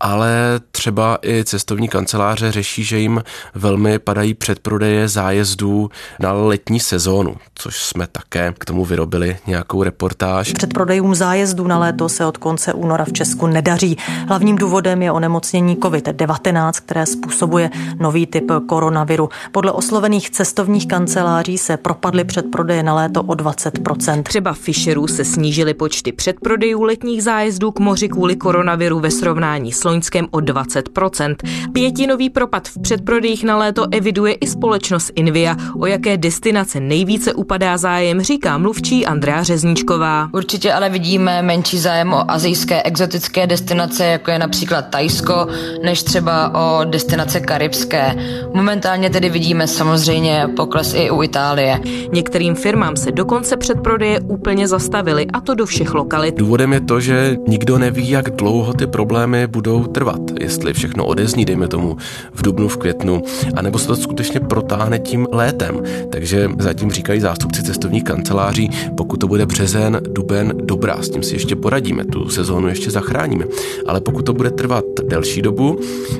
ale 0.00 0.60
třeba 0.70 1.18
i 1.22 1.44
cestovní 1.44 1.88
kanceláře 1.88 2.52
řeší, 2.52 2.84
že 2.84 2.98
jim 2.98 3.22
velmi 3.54 3.98
padají 3.98 4.34
předprodeje 4.34 5.08
zájezdů 5.08 5.90
na 6.20 6.32
letní 6.32 6.80
sezónu, 6.80 7.36
což 7.54 7.82
jsme 7.82 8.06
také 8.06 8.54
k 8.58 8.64
tomu 8.64 8.84
vyrobili 8.84 9.36
nějakou 9.46 9.82
reportáž. 9.82 10.52
Předprodejům 10.52 11.14
zájezdů 11.14 11.66
na 11.66 11.78
léto 11.78 12.08
se 12.08 12.26
od 12.26 12.36
konce 12.36 12.72
února 12.72 13.04
v 13.04 13.12
Česku 13.12 13.46
nedaří. 13.46 13.96
Hlavním 14.28 14.56
důvodem 14.56 15.02
je 15.02 15.12
onemocnění 15.12 15.76
COVID-19, 15.76 16.72
které 16.72 17.06
způsobuje 17.06 17.70
nový 17.98 18.26
typ 18.26 18.50
koronaviru. 18.68 19.28
Podle 19.52 19.72
oslovených 19.72 20.30
cestovních 20.30 20.88
kanceláří 20.88 21.58
se 21.58 21.76
propadly 21.76 22.24
předprodeje 22.24 22.82
na 22.82 22.94
léto 22.94 23.22
o 23.22 23.34
20 23.34 23.78
Třeba 24.22 24.52
Fisherů 24.52 25.06
se 25.06 25.24
snížily 25.24 25.74
počty 25.74 26.12
předprodejů 26.12 26.82
letních 26.82 27.22
zájezdů 27.22 27.70
k 27.70 27.78
moři 27.78 28.08
kvůli 28.08 28.36
koronaviru 28.36 29.00
ve 29.00 29.10
srovnání 29.10 29.72
s 29.72 29.84
loňskem 29.84 30.26
o 30.30 30.38
20%. 30.38 31.36
Pětinový 31.72 32.30
propad 32.30 32.68
v 32.68 32.82
předprodejích 32.82 33.44
na 33.44 33.58
léto 33.58 33.86
eviduje 33.90 34.32
i 34.32 34.46
společnost 34.46 35.10
Invia. 35.14 35.56
O 35.80 35.86
jaké 35.86 36.16
destinace 36.16 36.80
nejvíce 36.80 37.34
upadá 37.34 37.76
zájem, 37.76 38.20
říká 38.20 38.58
mluvčí 38.58 39.06
Andrea 39.06 39.42
Řezníčková. 39.42 40.28
Určitě 40.32 40.72
ale 40.72 40.88
vidíme 40.88 41.42
menší 41.42 41.78
zájem 41.78 42.12
o 42.12 42.30
azijské 42.30 42.82
exotické 42.82 43.46
destinace, 43.46 44.04
jako 44.04 44.30
je 44.30 44.38
například 44.38 44.82
Tajsko, 44.82 45.46
než 45.82 46.02
třeba 46.02 46.54
o 46.54 46.84
destinace 46.84 47.40
karibské. 47.40 48.14
Momentálně 48.54 49.10
tedy 49.10 49.30
vidíme 49.30 49.66
samozřejmě 49.66 50.48
pokles 50.56 50.94
i 50.94 51.10
u 51.10 51.22
Itálie. 51.22 51.80
Některým 52.12 52.54
firmám 52.54 52.96
se 52.96 53.12
dokonce 53.12 53.56
předprodej 53.56 53.97
prodeje 53.98 54.20
úplně 54.20 54.68
zastavili, 54.68 55.26
a 55.32 55.40
to 55.40 55.54
do 55.54 55.66
všech 55.66 55.94
lokalit. 55.94 56.38
Důvodem 56.38 56.72
je 56.72 56.80
to, 56.80 57.00
že 57.00 57.36
nikdo 57.48 57.78
neví, 57.78 58.10
jak 58.10 58.30
dlouho 58.30 58.72
ty 58.72 58.86
problémy 58.86 59.46
budou 59.46 59.84
trvat. 59.84 60.20
Jestli 60.40 60.72
všechno 60.72 61.06
odezní, 61.06 61.44
dejme 61.44 61.68
tomu 61.68 61.96
v 62.32 62.42
dubnu, 62.42 62.68
v 62.68 62.76
květnu, 62.76 63.22
anebo 63.54 63.78
se 63.78 63.86
to 63.86 63.96
skutečně 63.96 64.40
protáhne 64.40 64.98
tím 64.98 65.26
létem. 65.32 65.82
Takže 66.10 66.50
zatím 66.58 66.90
říkají 66.90 67.20
zástupci 67.20 67.62
cestovních 67.62 68.04
kanceláří, 68.04 68.70
pokud 68.96 69.16
to 69.16 69.28
bude 69.28 69.46
březen, 69.46 70.00
duben, 70.12 70.52
dobrá, 70.62 71.02
s 71.02 71.10
tím 71.10 71.22
si 71.22 71.34
ještě 71.34 71.56
poradíme, 71.56 72.04
tu 72.04 72.28
sezónu 72.28 72.68
ještě 72.68 72.90
zachráníme. 72.90 73.44
Ale 73.86 74.00
pokud 74.00 74.22
to 74.22 74.32
bude 74.32 74.50
trvat 74.50 74.84
delší 75.08 75.42
dobu, 75.42 75.78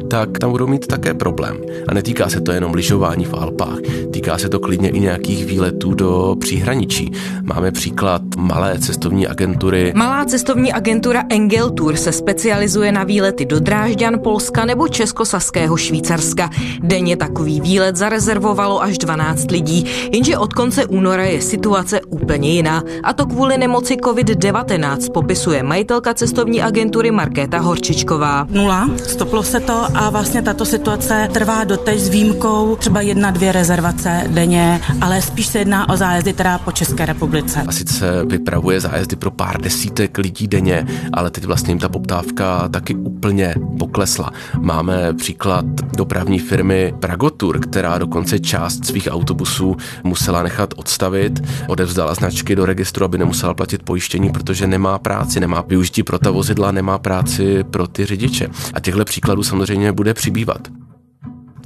tak 0.09 0.39
tam 0.39 0.51
budou 0.51 0.67
mít 0.67 0.87
také 0.87 1.15
problém. 1.15 1.57
A 1.89 1.95
netýká 1.95 2.29
se 2.29 2.41
to 2.41 2.53
jenom 2.53 2.75
lyžování 2.75 3.25
v 3.25 3.35
Alpách, 3.35 3.79
týká 4.11 4.39
se 4.39 4.49
to 4.49 4.61
klidně 4.61 4.89
i 4.89 5.01
nějakých 5.01 5.47
výletů 5.47 5.95
do 5.95 6.37
příhraničí. 6.41 7.13
Máme 7.43 7.68
máme 7.69 7.73
příklad 7.73 8.23
malé 8.37 8.79
cestovní 8.79 9.27
agentury. 9.27 9.93
Malá 9.97 10.25
cestovní 10.25 10.73
agentura 10.73 11.23
Engel 11.29 11.71
Tour 11.71 11.97
se 11.97 12.13
specializuje 12.13 12.93
na 12.93 13.05
výlety 13.05 13.45
do 13.45 13.61
Drážďan, 13.61 14.19
Polska 14.23 14.65
nebo 14.65 14.89
Českosaského 14.89 15.77
Švýcarska. 15.77 16.51
Denně 16.81 17.17
takový 17.17 17.61
výlet 17.61 17.97
zarezervovalo 17.97 18.83
až 18.83 18.99
12 18.99 19.51
lidí, 19.51 19.87
jenže 20.13 20.39
od 20.39 20.53
konce 20.53 20.87
února 20.87 21.25
je 21.25 21.43
situace 21.43 22.01
úplně 22.01 22.51
jiná. 22.51 22.83
A 23.03 23.13
to 23.13 23.27
kvůli 23.27 23.59
nemoci 23.59 23.97
COVID-19, 23.97 25.13
popisuje 25.13 25.63
majitelka 25.63 26.15
cestovní 26.15 26.63
agentury 26.63 27.11
Markéta 27.11 27.59
Horčičková. 27.59 28.47
Nula, 28.51 28.89
stoplo 29.07 29.43
se 29.43 29.61
to 29.61 29.87
a 29.95 30.11
vlastně 30.11 30.43
tato 30.43 30.65
situace 30.65 31.29
trvá 31.33 31.65
doteď 31.65 32.01
s 32.01 32.09
výjimkou 32.09 32.77
třeba 32.77 33.01
jedna, 33.01 33.31
dvě 33.31 33.53
rezervace 33.53 34.25
denně, 34.27 34.81
ale 35.01 35.23
spíš 35.23 35.47
se 35.47 35.59
jedná 35.59 35.89
o 35.89 35.97
zájezdy 35.97 36.33
teda 36.33 36.59
po 36.59 36.73
České 36.73 37.07
republice. 37.07 37.58
A 37.67 37.73
sice 37.73 38.25
vypravuje 38.25 38.81
zájezdy 38.81 39.17
pro 39.17 39.31
pár 39.31 39.61
desítek 39.61 40.19
lidí 40.19 40.49
denně, 40.49 40.87
ale 41.13 41.31
teď 41.31 41.45
vlastně 41.45 41.71
jim 41.71 41.79
ta 41.79 41.89
poptávka 41.89 42.69
taky 42.69 42.95
úplně 42.95 43.55
poklesla. 43.79 44.33
Máme 44.61 45.15
příklad 45.15 45.65
dopravní 45.97 46.39
firmy 46.39 46.95
Pragotur, 47.01 47.61
která 47.61 47.99
dokonce 47.99 48.39
část 48.39 48.87
svých 48.87 49.09
autobusů 49.11 49.77
musela 50.05 50.43
nechat 50.43 50.75
odstavit, 50.77 51.43
odevzdala 51.69 52.15
značky 52.15 52.57
do 52.57 52.67
registru, 52.67 53.05
aby 53.05 53.19
nemusela 53.19 53.55
platit 53.55 53.83
pojištění, 53.83 54.31
protože 54.31 54.67
nemá 54.67 54.99
práci, 54.99 55.41
nemá 55.41 55.61
využití 55.61 56.03
pro 56.03 56.19
ta 56.19 56.31
vozidla, 56.31 56.73
nemá 56.73 56.99
práci 56.99 57.65
pro 57.65 57.87
ty 57.87 58.07
řidiče. 58.07 58.49
A 58.75 58.81
těchto 58.81 59.05
příkladů 59.05 59.43
samozřejmě 59.43 59.93
bude 59.93 60.15
přibývat. 60.15 60.69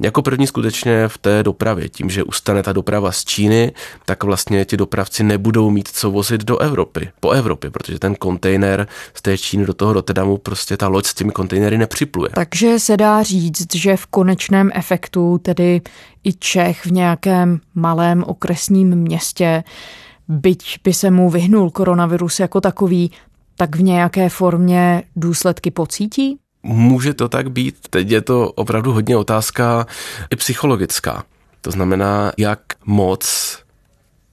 Jako 0.03 0.21
první 0.21 0.47
skutečně 0.47 1.07
v 1.07 1.17
té 1.17 1.43
dopravě. 1.43 1.89
Tím, 1.89 2.09
že 2.09 2.23
ustane 2.23 2.63
ta 2.63 2.73
doprava 2.73 3.11
z 3.11 3.25
Číny, 3.25 3.71
tak 4.05 4.23
vlastně 4.23 4.65
ti 4.65 4.77
dopravci 4.77 5.23
nebudou 5.23 5.69
mít 5.69 5.87
co 5.87 6.11
vozit 6.11 6.43
do 6.43 6.57
Evropy, 6.57 7.09
po 7.19 7.31
Evropě, 7.31 7.71
protože 7.71 7.99
ten 7.99 8.15
kontejner 8.15 8.87
z 9.13 9.21
té 9.21 9.37
Číny 9.37 9.65
do 9.65 9.73
toho 9.73 9.93
Rotterdamu 9.93 10.37
prostě 10.37 10.77
ta 10.77 10.87
loď 10.87 11.05
s 11.05 11.13
těmi 11.13 11.31
kontejnery 11.31 11.77
nepřipluje. 11.77 12.29
Takže 12.35 12.79
se 12.79 12.97
dá 12.97 13.23
říct, 13.23 13.75
že 13.75 13.97
v 13.97 14.05
konečném 14.05 14.69
efektu 14.73 15.37
tedy 15.37 15.81
i 16.23 16.33
Čech 16.33 16.85
v 16.85 16.91
nějakém 16.91 17.59
malém 17.75 18.23
okresním 18.23 18.95
městě, 18.95 19.63
byť 20.27 20.79
by 20.83 20.93
se 20.93 21.11
mu 21.11 21.29
vyhnul 21.29 21.69
koronavirus 21.69 22.39
jako 22.39 22.61
takový, 22.61 23.11
tak 23.55 23.75
v 23.75 23.83
nějaké 23.83 24.29
formě 24.29 25.03
důsledky 25.15 25.71
pocítí? 25.71 26.42
Může 26.63 27.13
to 27.13 27.29
tak 27.29 27.51
být. 27.51 27.75
Teď 27.89 28.09
je 28.09 28.21
to 28.21 28.51
opravdu 28.51 28.93
hodně 28.93 29.17
otázka 29.17 29.87
i 30.29 30.35
psychologická. 30.35 31.23
To 31.61 31.71
znamená, 31.71 32.31
jak 32.37 32.59
moc 32.85 33.62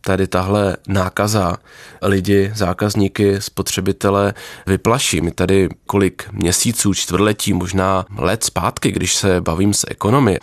tady 0.01 0.27
tahle 0.27 0.77
nákaza 0.89 1.57
lidi, 2.03 2.53
zákazníky, 2.55 3.41
spotřebitele 3.41 4.35
vyplaší. 4.67 5.21
My 5.21 5.31
tady 5.31 5.69
kolik 5.87 6.29
měsíců, 6.33 6.95
čtvrtletí, 6.95 7.53
možná 7.53 8.07
let 8.17 8.45
zpátky, 8.45 8.93
když 8.93 9.15
se 9.15 9.41
bavím 9.41 9.75
s 9.75 9.87
ekonomy, 9.91 10.39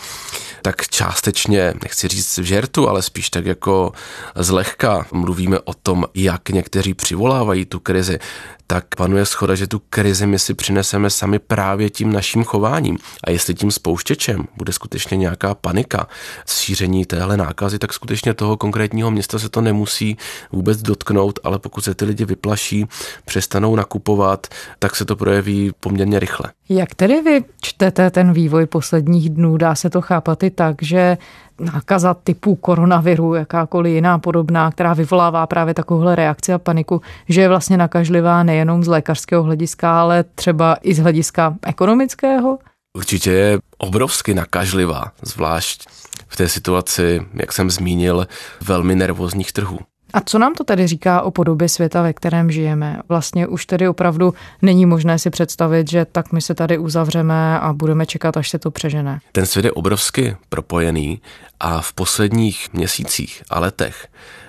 tak 0.62 0.88
částečně, 0.88 1.74
nechci 1.84 2.08
říct 2.08 2.38
v 2.38 2.44
žertu, 2.44 2.90
ale 2.90 3.02
spíš 3.02 3.30
tak 3.30 3.46
jako 3.46 3.92
zlehka 4.36 5.06
mluvíme 5.12 5.60
o 5.60 5.74
tom, 5.74 6.06
jak 6.16 6.50
někteří 6.50 6.94
přivolávají 6.94 7.66
tu 7.66 7.80
krizi 7.80 8.20
tak 8.68 8.96
panuje 8.96 9.26
schoda, 9.26 9.56
že 9.56 9.68
tu 9.68 9.82
krizi 9.90 10.28
my 10.28 10.40
si 10.40 10.54
přineseme 10.54 11.10
sami 11.10 11.40
právě 11.40 11.90
tím 11.90 12.14
naším 12.14 12.44
chováním. 12.44 12.98
A 13.24 13.32
jestli 13.32 13.54
tím 13.54 13.72
spouštěčem 13.72 14.48
bude 14.58 14.74
skutečně 14.74 15.18
nějaká 15.18 15.56
panika 15.56 16.08
šíření 16.50 17.06
téhle 17.06 17.38
nákazy, 17.38 17.80
tak 17.80 17.94
skutečně 17.94 18.34
toho 18.34 18.58
konkrétního 18.58 19.12
města 19.12 19.40
se 19.40 19.47
to 19.50 19.62
nemusí 19.62 20.18
vůbec 20.52 20.82
dotknout, 20.82 21.40
ale 21.44 21.60
pokud 21.60 21.84
se 21.84 21.96
ty 21.96 22.06
lidi 22.06 22.26
vyplaší, 22.26 22.86
přestanou 23.26 23.76
nakupovat, 23.76 24.48
tak 24.80 24.96
se 24.96 25.06
to 25.06 25.16
projeví 25.16 25.72
poměrně 25.80 26.20
rychle. 26.20 26.52
Jak 26.70 26.96
tedy 26.96 27.22
vy 27.22 27.44
čtete 27.62 28.12
ten 28.12 28.34
vývoj 28.34 28.66
posledních 28.66 29.30
dnů? 29.30 29.58
Dá 29.58 29.76
se 29.76 29.90
to 29.90 30.02
chápat 30.02 30.44
i 30.44 30.50
tak, 30.50 30.76
že 30.82 31.18
nákaza 31.60 32.14
typu 32.14 32.56
koronaviru, 32.56 33.34
jakákoliv 33.34 33.94
jiná 33.94 34.20
podobná, 34.20 34.72
která 34.72 34.94
vyvolává 34.94 35.48
právě 35.48 35.74
takovouhle 35.74 36.16
reakci 36.16 36.54
a 36.54 36.60
paniku, 36.60 37.02
že 37.30 37.42
je 37.42 37.50
vlastně 37.50 37.78
nakažlivá 37.78 38.44
nejenom 38.44 38.84
z 38.84 38.88
lékařského 38.88 39.44
hlediska, 39.44 40.02
ale 40.02 40.24
třeba 40.24 40.78
i 40.82 40.94
z 40.94 41.00
hlediska 41.00 41.56
ekonomického? 41.66 42.58
Určitě 42.98 43.32
je 43.32 43.60
obrovsky 43.78 44.34
nakažlivá, 44.34 45.12
zvlášť 45.22 45.86
v 46.28 46.36
té 46.36 46.50
situaci, 46.50 47.22
jak 47.34 47.54
jsem 47.54 47.70
zmínil, 47.70 48.28
velmi 48.62 48.96
nervózních 48.96 49.52
trhů. 49.52 49.80
A 50.14 50.22
co 50.22 50.40
nám 50.40 50.54
to 50.54 50.64
tedy 50.64 50.88
říká 50.88 51.22
o 51.22 51.32
podobě 51.32 51.70
světa, 51.70 52.02
ve 52.02 52.14
kterém 52.14 52.52
žijeme? 52.52 53.00
Vlastně 53.10 53.48
už 53.48 53.66
tedy 53.66 53.88
opravdu 53.88 54.34
není 54.62 54.86
možné 54.86 55.20
si 55.20 55.30
představit, 55.30 55.90
že 55.90 56.06
tak 56.06 56.32
my 56.32 56.42
se 56.42 56.56
tady 56.56 56.78
uzavřeme 56.78 57.60
a 57.60 57.74
budeme 57.74 58.06
čekat, 58.06 58.38
až 58.38 58.50
se 58.50 58.60
to 58.60 58.72
přežene. 58.72 59.20
Ten 59.32 59.46
svět 59.46 59.66
je 59.66 59.72
obrovsky 59.72 60.36
propojený 60.50 61.22
a 61.60 61.82
v 61.82 61.94
posledních 61.94 62.74
měsících 62.74 63.44
a 63.50 63.60
letech 63.60 64.08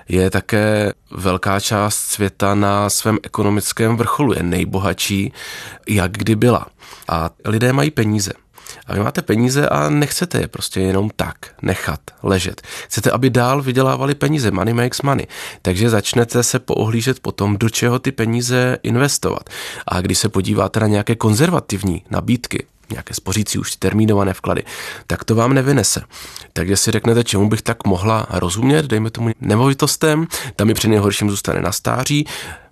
je 0.09 0.31
také 0.31 0.93
velká 1.11 1.61
část 1.61 1.97
světa 1.97 2.55
na 2.55 2.91
svém 2.91 3.19
ekonomickém 3.23 3.97
vrcholu, 3.97 4.35
je 4.35 4.43
nejbohatší, 4.43 5.33
jak 5.89 6.13
kdy 6.13 6.37
byla. 6.37 6.67
A 7.09 7.31
lidé 7.45 7.73
mají 7.73 7.91
peníze. 7.91 8.33
A 8.87 8.95
vy 8.95 9.01
máte 9.01 9.23
peníze 9.23 9.69
a 9.69 9.89
nechcete 9.89 10.41
je 10.41 10.49
prostě 10.49 10.81
jenom 10.81 11.11
tak 11.17 11.37
nechat 11.63 12.01
ležet. 12.23 12.63
Chcete, 12.87 13.11
aby 13.11 13.31
dál 13.31 13.63
vydělávali 13.63 14.15
peníze. 14.15 14.51
Money 14.51 14.75
makes 14.75 15.03
money. 15.03 15.27
Takže 15.63 15.91
začnete 15.91 16.43
se 16.43 16.59
poohlížet 16.59 17.21
potom, 17.21 17.57
do 17.59 17.69
čeho 17.69 17.99
ty 17.99 18.13
peníze 18.13 18.79
investovat. 18.83 19.51
A 19.87 20.01
když 20.01 20.19
se 20.19 20.29
podíváte 20.29 20.81
na 20.81 20.87
nějaké 20.87 21.15
konzervativní 21.15 22.03
nabídky, 22.11 22.67
nějaké 22.91 23.15
spořící 23.15 23.59
už 23.59 23.77
termínované 23.77 24.35
vklady, 24.35 24.63
tak 25.07 25.25
to 25.25 25.35
vám 25.35 25.55
nevynese. 25.55 26.03
Takže 26.53 26.77
si 26.77 26.91
řeknete, 26.91 27.25
čemu 27.25 27.49
bych 27.49 27.63
tak 27.63 27.87
mohla 27.87 28.27
rozumět, 28.31 28.87
dejme 28.87 29.11
tomu 29.11 29.31
nemovitostem, 29.41 30.27
tam 30.57 30.67
mi 30.67 30.75
při 30.75 30.89
nejhorším 30.89 31.31
zůstane 31.31 31.63
na 31.63 31.73
stáří, 31.73 32.27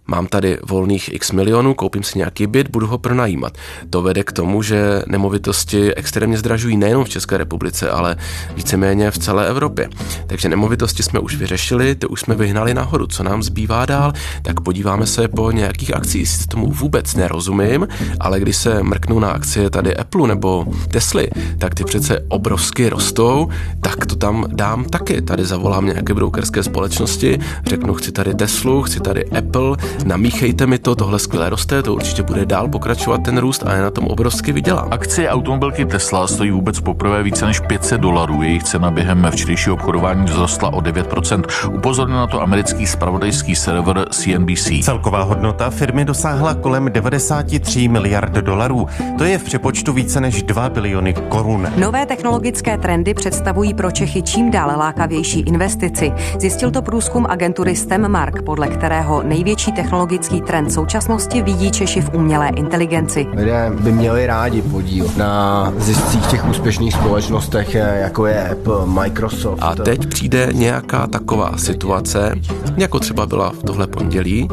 mám 0.07 0.27
tady 0.27 0.59
volných 0.69 1.15
x 1.15 1.33
milionů, 1.33 1.75
koupím 1.75 2.03
si 2.03 2.19
nějaký 2.19 2.47
byt, 2.47 2.71
budu 2.71 2.87
ho 2.87 2.99
pronajímat. 2.99 3.53
To 3.91 4.03
vede 4.03 4.25
k 4.25 4.33
tomu, 4.33 4.63
že 4.63 5.03
nemovitosti 5.07 5.95
extrémně 5.95 6.39
zdražují 6.39 6.77
nejenom 6.77 7.05
v 7.05 7.09
České 7.09 7.37
republice, 7.39 7.91
ale 7.91 8.17
víceméně 8.55 9.11
v 9.11 9.19
celé 9.19 9.49
Evropě. 9.49 9.89
Takže 10.27 10.49
nemovitosti 10.49 11.03
jsme 11.03 11.21
už 11.21 11.37
vyřešili, 11.37 11.95
ty 11.95 12.07
už 12.07 12.21
jsme 12.21 12.35
vyhnali 12.35 12.75
nahoru. 12.75 13.07
Co 13.07 13.23
nám 13.23 13.43
zbývá 13.43 13.87
dál? 13.87 14.13
Tak 14.43 14.61
podíváme 14.61 15.07
se 15.07 15.29
po 15.29 15.51
nějakých 15.51 15.95
akcích. 15.95 16.29
Si 16.29 16.47
tomu 16.47 16.71
vůbec 16.73 17.15
nerozumím, 17.15 17.89
ale 18.21 18.41
když 18.41 18.57
se 18.57 18.83
mrknu 18.83 19.19
na 19.19 19.31
akcie 19.31 19.71
tady 19.71 19.97
Apple 19.97 20.29
nebo 20.29 20.67
Tesly, 20.91 21.29
tak 21.59 21.75
ty 21.75 21.85
přece 21.85 22.21
obrovsky 22.29 22.89
rostou, 22.89 23.49
tak 23.81 24.07
to 24.07 24.17
tam 24.17 24.47
dám 24.49 24.85
taky. 24.85 25.23
Tady 25.23 25.45
zavolám 25.45 25.87
nějaké 25.87 26.15
brokerské 26.15 26.63
společnosti, 26.63 27.39
řeknu, 27.67 27.95
chci 27.95 28.13
tady 28.13 28.35
Teslu, 28.35 28.83
chci 28.83 29.01
tady 29.01 29.25
Apple, 29.25 29.77
namíchejte 30.05 30.67
mi 30.67 30.79
to, 30.79 30.95
tohle 30.95 31.19
skvěle 31.19 31.51
roste, 31.51 31.83
to 31.83 31.95
určitě 31.95 32.23
bude 32.23 32.47
dál 32.47 32.69
pokračovat 32.69 33.23
ten 33.23 33.39
růst 33.39 33.63
a 33.67 33.75
je 33.75 33.83
na 33.83 33.91
tom 33.91 34.05
obrovsky 34.05 34.53
vydělá. 34.53 34.89
Akcie 34.91 35.31
automobilky 35.31 35.85
Tesla 35.85 36.27
stojí 36.27 36.51
vůbec 36.51 36.81
poprvé 36.81 37.23
více 37.23 37.47
než 37.47 37.61
500 37.61 38.01
dolarů. 38.01 38.43
Jejich 38.43 38.65
cena 38.65 38.91
během 38.91 39.27
včerejšího 39.31 39.75
obchodování 39.75 40.27
vzrostla 40.27 40.73
o 40.73 40.81
9%. 40.81 41.75
Upozornil 41.75 42.17
na 42.17 42.27
to 42.27 42.43
americký 42.43 42.87
spravodajský 42.87 43.57
server 43.57 44.05
CNBC. 44.11 44.85
Celková 44.85 45.23
hodnota 45.23 45.71
firmy 45.71 46.05
dosáhla 46.05 46.55
kolem 46.55 46.93
93 46.93 47.89
miliard 47.89 48.33
dolarů. 48.33 48.87
To 49.19 49.25
je 49.25 49.39
v 49.39 49.45
přepočtu 49.45 49.93
více 49.93 50.21
než 50.21 50.43
2 50.43 50.69
biliony 50.69 51.15
korun. 51.29 51.69
Nové 51.77 52.07
technologické 52.07 52.79
trendy 52.79 53.15
představují 53.15 53.75
pro 53.75 53.91
Čechy 53.91 54.23
čím 54.23 54.51
dále 54.51 54.77
lákavější 54.77 55.41
investici. 55.41 56.13
Zjistil 56.41 56.71
to 56.71 56.83
průzkum 56.83 57.27
agentury 57.27 57.77
STEMmark, 57.77 58.43
podle 58.43 58.69
kterého 58.69 59.23
největší 59.23 59.73
technologický 59.87 60.41
trend 60.41 60.73
současnosti 60.73 61.43
vidí 61.43 61.71
Češi 61.71 62.01
v 62.01 62.15
umělé 62.15 62.49
inteligenci. 62.49 63.27
Lidé 63.35 63.73
by 63.81 63.93
měli 63.93 64.27
rádi 64.27 64.63
podíl 64.63 65.11
na 65.17 65.73
ziscích 65.79 66.27
těch 66.27 66.49
úspěšných 66.49 66.95
společnostech, 66.95 67.75
jako 67.75 68.27
je 68.27 68.49
Apple, 68.49 68.87
Microsoft. 68.87 69.63
A 69.63 69.75
teď 69.75 70.07
přijde 70.07 70.49
nějaká 70.53 71.07
taková 71.07 71.59
situace, 71.59 72.35
jako 72.77 72.99
třeba 72.99 73.27
byla 73.27 73.51
v 73.51 73.63
tohle 73.63 73.87
pondělí, 73.87 74.49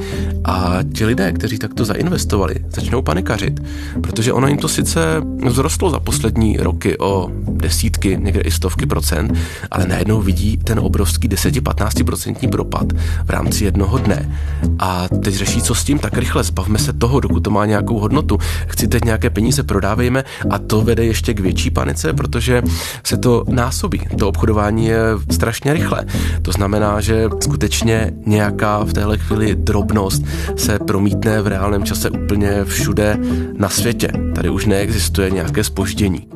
a 0.46 0.78
ti 0.94 1.06
lidé, 1.06 1.32
kteří 1.32 1.60
takto 1.60 1.86
zainvestovali, 1.86 2.56
začnou 2.70 3.02
panikařit, 3.02 3.60
protože 4.02 4.34
ono 4.34 4.48
jim 4.48 4.58
to 4.58 4.68
sice 4.68 5.22
vzrostlo 5.48 5.90
za 5.90 6.00
poslední 6.00 6.58
roky 6.58 6.98
o 7.00 7.30
desítky, 7.48 8.18
někde 8.22 8.42
i 8.42 8.52
stovky 8.52 8.86
procent, 8.86 9.38
ale 9.72 9.88
najednou 9.88 10.22
vidí 10.22 10.58
ten 10.58 10.80
obrovský 10.80 11.30
10-15% 11.30 12.50
propad 12.50 12.94
v 13.26 13.30
rámci 13.30 13.66
jednoho 13.66 13.98
dne. 13.98 14.36
A 14.80 15.06
teď 15.24 15.36
řeší, 15.36 15.62
co 15.62 15.76
s 15.76 15.84
tím, 15.84 16.00
tak 16.00 16.18
rychle 16.18 16.44
zbavme 16.44 16.80
se 16.80 16.94
toho, 16.94 17.20
dokud 17.20 17.40
to 17.40 17.50
má 17.50 17.66
nějakou 17.66 18.00
hodnotu. 18.00 18.38
Chci 18.68 18.88
teď 18.88 19.06
nějaké 19.06 19.30
peníze, 19.30 19.64
prodávejme 19.64 20.24
a 20.50 20.60
to 20.60 20.82
vede 20.82 21.06
ještě 21.06 21.34
k 21.34 21.40
větší 21.40 21.70
panice, 21.70 22.14
protože 22.14 22.62
se 23.04 23.18
to 23.18 23.44
násobí. 23.50 24.02
To 24.20 24.30
obchodování 24.30 24.86
je 24.86 25.00
strašně 25.32 25.74
rychle. 25.74 26.06
To 26.42 26.52
znamená, 26.52 27.02
že 27.02 27.30
skutečně 27.40 28.12
nějaká 28.26 28.84
v 28.84 28.94
téhle 28.94 29.18
chvíli 29.18 29.56
drobnost 29.56 30.24
se 30.56 30.80
promítne 30.80 31.42
v 31.42 31.48
reálném 31.48 31.84
čase 31.84 32.10
úplně 32.10 32.66
všude 32.66 33.18
na 33.58 33.70
světě. 33.70 34.12
Tady 34.36 34.50
už 34.50 34.66
neexistuje 34.66 35.30
nějaké 35.30 35.64
spoždění. 35.64 36.28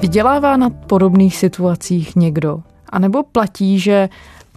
Vydělává 0.00 0.56
na 0.56 0.70
podobných 0.70 1.36
situacích 1.36 2.16
někdo? 2.16 2.58
A 2.88 2.98
nebo 2.98 3.22
platí, 3.22 3.80
že 3.80 4.08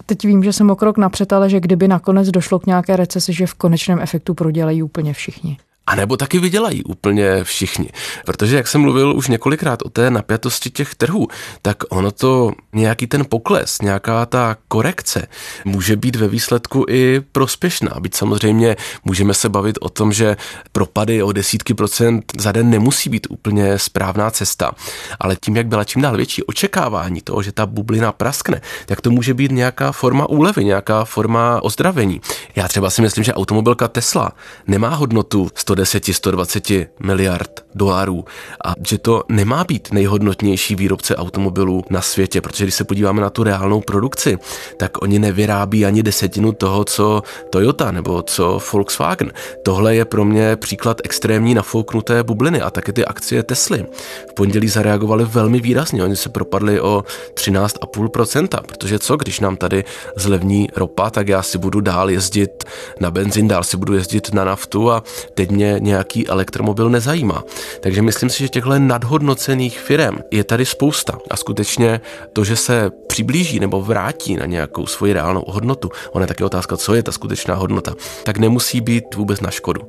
teď 0.10 0.26
vím, 0.26 0.44
že 0.44 0.54
jsem 0.54 0.70
o 0.70 0.76
krok 0.76 0.98
napřed, 0.98 1.34
ale 1.34 1.50
že 1.50 1.60
kdyby 1.60 1.88
nakonec 1.88 2.30
došlo 2.30 2.60
k 2.60 2.66
nějaké 2.66 2.96
recesi, 2.96 3.34
že 3.34 3.48
v 3.48 3.54
konečném 3.54 4.00
efektu 4.00 4.34
prodělají 4.34 4.84
úplně 4.84 5.14
všichni? 5.14 5.58
A 5.90 5.96
nebo 5.96 6.18
taky 6.18 6.40
vydělají 6.40 6.84
úplně 6.84 7.44
všichni. 7.44 7.90
Protože, 8.26 8.56
jak 8.56 8.68
jsem 8.68 8.82
mluvil 8.82 9.16
už 9.16 9.28
několikrát 9.28 9.82
o 9.82 9.90
té 9.90 10.12
napjatosti 10.12 10.70
těch 10.70 10.96
trhů, 10.96 11.28
tak 11.62 11.78
ono 11.90 12.12
to 12.12 12.52
nějaký 12.74 13.08
ten 13.08 13.26
pokles, 13.30 13.82
nějaká 13.82 14.26
ta 14.26 14.58
korekce 14.68 15.28
může 15.66 15.96
být 15.96 16.16
ve 16.16 16.28
výsledku 16.28 16.86
i 16.90 17.22
prospěšná. 17.32 17.96
Byť 18.00 18.16
samozřejmě 18.16 18.76
můžeme 19.06 19.34
se 19.34 19.50
bavit 19.50 19.78
o 19.82 19.90
tom, 19.90 20.14
že 20.14 20.38
propady 20.72 21.24
o 21.24 21.32
desítky 21.32 21.74
procent 21.74 22.32
za 22.40 22.52
den 22.52 22.70
nemusí 22.70 23.10
být 23.10 23.28
úplně 23.30 23.80
správná 23.80 24.32
cesta. 24.32 24.72
Ale 25.20 25.36
tím, 25.36 25.56
jak 25.56 25.68
byla 25.68 25.84
čím 25.84 26.02
dál 26.02 26.18
větší 26.18 26.44
očekávání 26.44 27.22
toho, 27.22 27.42
že 27.44 27.52
ta 27.52 27.66
bublina 27.66 28.12
praskne, 28.12 28.62
tak 28.86 29.02
to 29.02 29.12
může 29.12 29.34
být 29.34 29.52
nějaká 29.52 29.92
forma 29.92 30.30
úlevy, 30.30 30.66
nějaká 30.66 31.06
forma 31.06 31.64
ozdravení. 31.64 32.22
Já 32.56 32.68
třeba 32.68 32.90
si 32.90 33.02
myslím, 33.02 33.24
že 33.24 33.34
automobilka 33.34 33.88
Tesla 33.88 34.32
nemá 34.68 34.90
hodnotu 34.90 35.50
100 35.56 35.79
110-120 35.84 36.88
miliard 37.00 37.66
dolarů 37.76 38.26
a 38.66 38.74
že 38.88 38.98
to 38.98 39.24
nemá 39.30 39.64
být 39.64 39.88
nejhodnotnější 39.92 40.76
výrobce 40.76 41.16
automobilů 41.16 41.84
na 41.90 42.02
světě, 42.02 42.42
protože 42.42 42.66
když 42.66 42.76
se 42.76 42.84
podíváme 42.84 43.22
na 43.22 43.30
tu 43.30 43.44
reálnou 43.44 43.82
produkci, 43.82 44.38
tak 44.78 45.02
oni 45.02 45.20
nevyrábí 45.20 45.86
ani 45.86 46.04
desetinu 46.04 46.52
toho, 46.52 46.86
co 46.86 47.24
Toyota 47.50 47.92
nebo 47.92 48.22
co 48.22 48.60
Volkswagen. 48.74 49.32
Tohle 49.64 49.96
je 49.96 50.06
pro 50.06 50.26
mě 50.26 50.56
příklad 50.56 51.02
extrémní 51.04 51.54
nafouknuté 51.54 52.24
bubliny 52.24 52.62
a 52.62 52.70
taky 52.70 52.94
ty 52.94 53.06
akcie 53.06 53.44
Tesly. 53.44 53.86
V 54.32 54.34
pondělí 54.34 54.68
zareagovaly 54.68 55.26
velmi 55.26 55.60
výrazně, 55.60 56.04
oni 56.04 56.16
se 56.16 56.30
propadli 56.30 56.82
o 56.82 57.04
13,5%, 57.34 58.62
protože 58.68 59.00
co, 59.00 59.18
když 59.18 59.40
nám 59.40 59.58
tady 59.58 59.84
zlevní 60.16 60.70
ropa, 60.76 61.10
tak 61.10 61.28
já 61.28 61.44
si 61.44 61.58
budu 61.58 61.82
dál 61.82 62.10
jezdit 62.10 62.64
na 63.00 63.12
benzín, 63.12 63.48
dál 63.48 63.64
si 63.64 63.78
budu 63.78 63.94
jezdit 63.94 64.34
na 64.34 64.44
naftu 64.44 64.92
a 64.92 65.04
teď 65.34 65.52
mě 65.52 65.69
nějaký 65.80 66.28
elektromobil 66.28 66.90
nezajímá. 66.90 67.44
Takže 67.82 68.02
myslím 68.02 68.30
si, 68.30 68.40
že 68.40 68.50
těchto 68.50 68.80
nadhodnocených 68.80 69.80
firm 69.80 70.18
je 70.32 70.44
tady 70.44 70.66
spousta 70.66 71.18
a 71.32 71.38
skutečně 71.38 72.02
to, 72.34 72.44
že 72.44 72.56
se 72.56 72.92
přiblíží 73.08 73.60
nebo 73.60 73.82
vrátí 73.82 74.36
na 74.36 74.46
nějakou 74.46 74.86
svoji 74.86 75.14
reálnou 75.14 75.44
hodnotu, 75.48 75.90
ona 76.12 76.24
je 76.24 76.28
taky 76.28 76.44
otázka, 76.44 76.78
co 76.78 76.94
je 76.94 77.04
ta 77.04 77.12
skutečná 77.12 77.56
hodnota, 77.56 77.94
tak 78.24 78.38
nemusí 78.38 78.82
být 78.82 79.16
vůbec 79.16 79.42
na 79.42 79.52
škodu. 79.52 79.82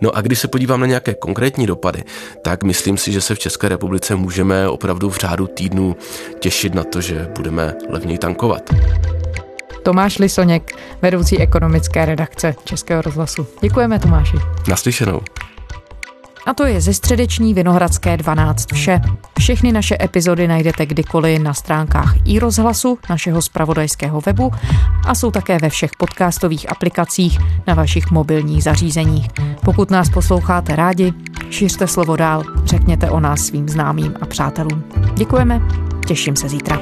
No 0.00 0.16
a 0.16 0.20
když 0.20 0.38
se 0.38 0.48
podívám 0.48 0.80
na 0.80 0.86
nějaké 0.86 1.14
konkrétní 1.14 1.66
dopady, 1.66 2.04
tak 2.42 2.62
myslím 2.62 2.96
si, 2.98 3.12
že 3.12 3.20
se 3.20 3.34
v 3.34 3.38
České 3.38 3.68
republice 3.68 4.14
můžeme 4.14 4.68
opravdu 4.68 5.10
v 5.10 5.16
řádu 5.16 5.46
týdnů 5.46 5.96
těšit 6.38 6.74
na 6.74 6.84
to, 6.84 7.00
že 7.00 7.28
budeme 7.36 7.74
levněji 7.88 8.18
tankovat. 8.18 8.70
Tomáš 9.84 10.18
Lisoněk, 10.18 10.76
vedoucí 11.02 11.38
ekonomické 11.38 12.04
redakce 12.04 12.54
Českého 12.64 13.02
rozhlasu. 13.02 13.46
Děkujeme 13.62 13.98
Tomáši. 13.98 14.36
Naslyšenou. 14.68 15.20
A 16.46 16.54
to 16.54 16.66
je 16.66 16.80
ze 16.80 16.94
středeční 16.94 17.54
Vinohradské 17.54 18.16
12 18.16 18.72
vše. 18.72 19.00
Všechny 19.38 19.72
naše 19.72 19.96
epizody 20.00 20.48
najdete 20.48 20.86
kdykoliv 20.86 21.42
na 21.42 21.54
stránkách 21.54 22.14
i 22.24 22.38
rozhlasu 22.38 22.98
našeho 23.10 23.42
spravodajského 23.42 24.20
webu 24.20 24.50
a 25.06 25.14
jsou 25.14 25.30
také 25.30 25.58
ve 25.58 25.68
všech 25.68 25.90
podcastových 25.98 26.72
aplikacích 26.72 27.38
na 27.66 27.74
vašich 27.74 28.10
mobilních 28.10 28.62
zařízeních. 28.62 29.28
Pokud 29.64 29.90
nás 29.90 30.10
posloucháte 30.10 30.76
rádi, 30.76 31.12
šiřte 31.50 31.86
slovo 31.86 32.16
dál, 32.16 32.42
řekněte 32.64 33.10
o 33.10 33.20
nás 33.20 33.40
svým 33.40 33.68
známým 33.68 34.14
a 34.20 34.26
přátelům. 34.26 34.84
Děkujeme, 35.14 35.60
těším 36.06 36.36
se 36.36 36.48
zítra. 36.48 36.78